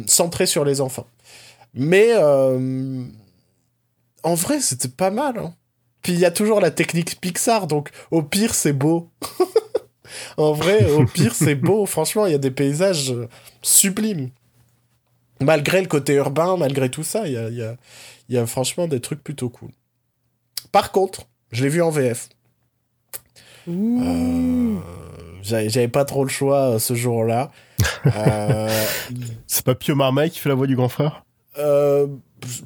[0.08, 1.08] centré sur les enfants.
[1.74, 3.04] Mais euh,
[4.24, 5.38] en vrai, c'était pas mal.
[5.38, 5.54] hein.
[6.02, 9.10] Puis il y a toujours la technique Pixar, donc au pire, c'est beau.
[10.38, 11.86] en vrai, au pire, c'est beau.
[11.86, 13.28] Franchement, il y a des paysages euh,
[13.62, 14.30] sublimes.
[15.42, 17.76] Malgré le côté urbain, malgré tout ça, il y a, y a-
[18.30, 19.70] y a franchement des trucs plutôt cool.
[20.72, 22.30] Par contre, je l'ai vu en VF.
[23.68, 24.78] Euh,
[25.44, 27.52] J'avais pas trop le choix euh, ce jour-là.
[28.06, 28.70] Euh,
[29.48, 31.24] C'est pas Pio Marmaille qui fait la voix du grand frère?
[31.58, 32.08] Euh,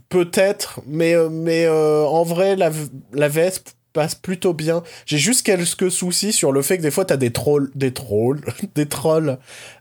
[0.09, 2.69] Peut-être, mais, euh, mais en vrai, la,
[3.13, 3.63] la VS
[3.93, 4.83] passe plutôt bien.
[5.05, 8.41] J'ai juste quelques soucis sur le fait que des fois, t'as des trolls, des trolls,
[8.75, 9.37] des trolls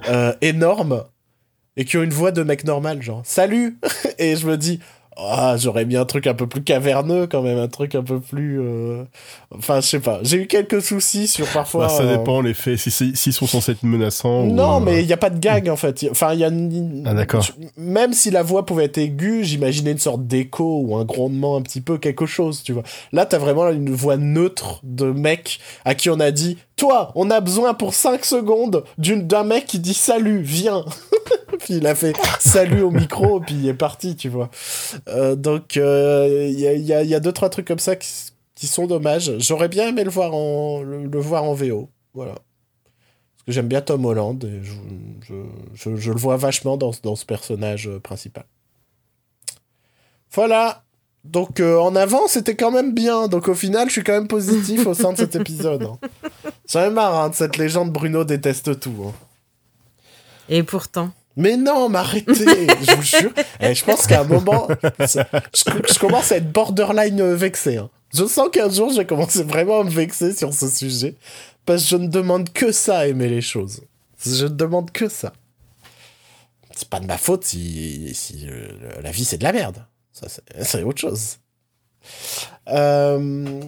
[0.08, 1.04] euh, énormes
[1.76, 3.78] et qui ont une voix de mec normal, genre salut
[4.18, 4.80] Et je me dis,
[5.16, 8.20] ah, j'aurais mis un truc un peu plus caverneux quand même, un truc un peu
[8.20, 8.60] plus.
[8.60, 9.04] euh,
[9.56, 10.20] Enfin, je sais pas.
[10.22, 11.86] J'ai eu quelques soucis sur parfois.
[11.86, 14.44] Bah, Ça euh, dépend, les faits, si s'ils sont censés être menaçants.
[14.44, 16.06] non, euh, mais il n'y a pas de gag en fait.
[16.10, 16.48] Enfin, il y a.
[16.48, 17.46] une- Ah, d'accord.
[17.76, 21.62] Même si la voix pouvait être aiguë, j'imaginais une sorte d'écho ou un grondement un
[21.62, 22.82] petit peu, quelque chose, tu vois.
[23.12, 27.30] Là, t'as vraiment une voix neutre de mec à qui on a dit Toi, on
[27.30, 30.84] a besoin pour 5 secondes d'un mec qui dit salut, viens.
[31.60, 34.50] puis il a fait salut au micro, puis il est parti, tu vois.
[35.06, 39.38] Euh, donc, euh, il y, a, deux, trois trucs comme ça qui, sont dommages.
[39.38, 41.88] J'aurais bien aimé le voir en, le, voir en VO.
[42.14, 42.32] Voilà.
[42.32, 47.24] Parce que j'aime bien Tom Holland et je, je, le vois vachement dans, dans ce
[47.24, 48.46] personnage euh, principal.
[50.32, 50.82] Voilà.
[51.24, 53.28] Donc euh, en avant, c'était quand même bien.
[53.28, 55.84] Donc au final, je suis quand même positif au sein de cet épisode.
[55.84, 55.98] hein.
[56.68, 58.94] J'en ai marre hein, de cette légende Bruno déteste tout.
[59.06, 59.12] hein.
[60.48, 61.10] Et pourtant.
[61.36, 63.32] Mais non, mais arrêtez, je vous jure.
[63.60, 64.68] Eh, je pense qu'à un moment,
[65.00, 65.20] je,
[65.54, 67.78] je commence à être borderline euh, vexé.
[67.78, 67.88] hein.
[68.12, 71.14] Je sens qu'un jour, je vais commencer vraiment à me vexer sur ce sujet.
[71.64, 73.80] Parce que je ne demande que ça, aimer les choses.
[74.26, 75.32] Je ne demande que ça.
[76.74, 78.66] C'est pas de ma faute si, si euh,
[79.02, 79.86] la vie c'est de la merde.
[80.12, 80.26] Ça,
[80.62, 81.38] c'est- autre chose.
[82.68, 83.60] Euh,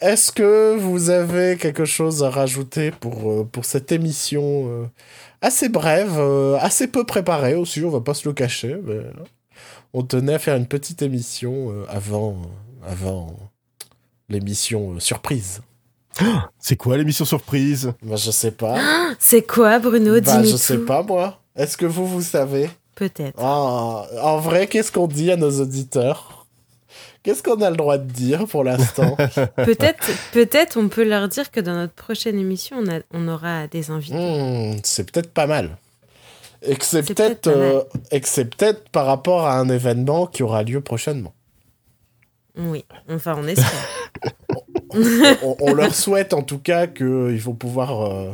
[0.00, 4.86] Est-ce que vous avez quelque chose à rajouter pour, euh, pour cette émission euh,
[5.40, 9.00] assez brève, euh, assez peu préparée aussi, on va pas se le cacher, mais
[9.92, 12.42] on tenait à faire une petite émission avant,
[12.86, 13.36] avant
[14.28, 15.60] l'émission surprise.
[16.58, 17.92] C'est quoi l'émission surprise?
[18.02, 18.78] Bah, je sais pas.
[19.18, 20.14] C'est quoi, Bruno?
[20.14, 20.86] Bah, Dis-nous je sais tout.
[20.86, 21.40] pas, moi.
[21.54, 22.68] Est-ce que vous, vous savez?
[22.96, 23.38] Peut-être.
[23.38, 26.46] Ah, En vrai, qu'est-ce qu'on dit à nos auditeurs?
[27.22, 29.16] Qu'est-ce qu'on a le droit de dire pour l'instant?
[29.56, 33.66] Peut-être, peut-être, on peut leur dire que dans notre prochaine émission, on, a- on aura
[33.68, 34.16] des invités.
[34.16, 35.76] Hmm, C'est peut-être pas mal.
[36.62, 40.42] Et que c'est peut-être euh, et que c'est peut-être par rapport à un événement qui
[40.42, 41.34] aura lieu prochainement.
[42.56, 43.88] Oui, enfin, on espère.
[45.42, 48.00] on, on leur souhaite en tout cas qu'ils vont pouvoir.
[48.10, 48.30] euh,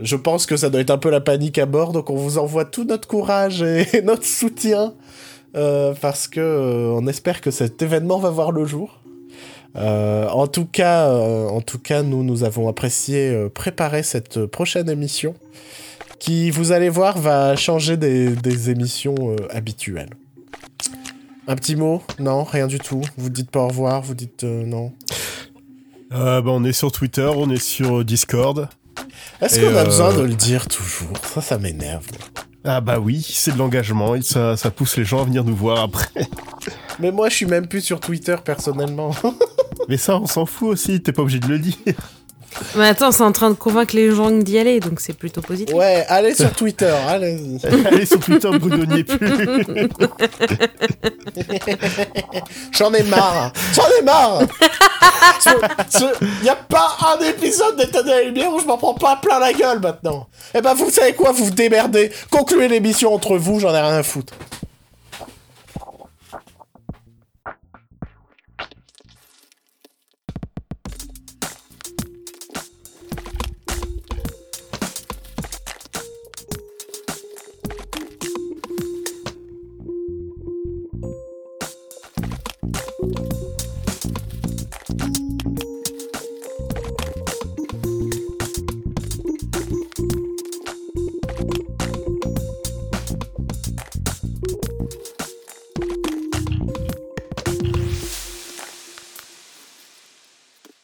[0.00, 2.38] Je pense que ça doit être un peu la panique à bord, donc on vous
[2.38, 4.94] envoie tout notre courage et notre soutien
[5.56, 9.00] euh, parce que euh, on espère que cet événement va voir le jour.
[9.76, 11.10] Euh, en tout cas,
[12.02, 15.34] nous nous avons apprécié préparer cette prochaine émission
[16.18, 20.10] qui, vous allez voir, va changer des, émissions habituelles.
[21.46, 22.02] Un petit mot?
[22.18, 23.02] Non, rien du tout?
[23.18, 24.92] Vous dites pas au revoir, vous dites non?
[26.10, 28.68] Bah, on est sur Twitter, on est sur Discord.
[29.40, 31.16] Est-ce qu'on a euh, besoin de le dire toujours?
[31.22, 32.06] Ça, ça m'énerve.
[32.64, 35.54] Ah bah oui, c'est de l'engagement et ça, ça pousse les gens à venir nous
[35.54, 36.08] voir après.
[36.98, 39.14] Mais moi, je suis même plus sur Twitter personnellement.
[39.88, 41.74] Mais ça, on s'en fout aussi, t'es pas obligé de le dire.
[42.76, 45.74] Mais attends, c'est en train de convaincre les gens d'y aller, donc c'est plutôt positif.
[45.74, 47.38] ouais, allez sur Twitter, allez.
[47.86, 49.06] Allez sur Twitter, Bruno plus.
[52.72, 53.52] J'en ai marre.
[53.74, 54.42] J'en ai marre.
[56.20, 59.16] Il n'y a pas un épisode d'État de la Lumière où je m'en prends pas
[59.16, 60.26] plein la gueule maintenant.
[60.54, 62.10] Eh ben, vous savez quoi Vous vous démerdez.
[62.30, 64.34] Concluez l'émission entre vous, j'en ai rien à foutre.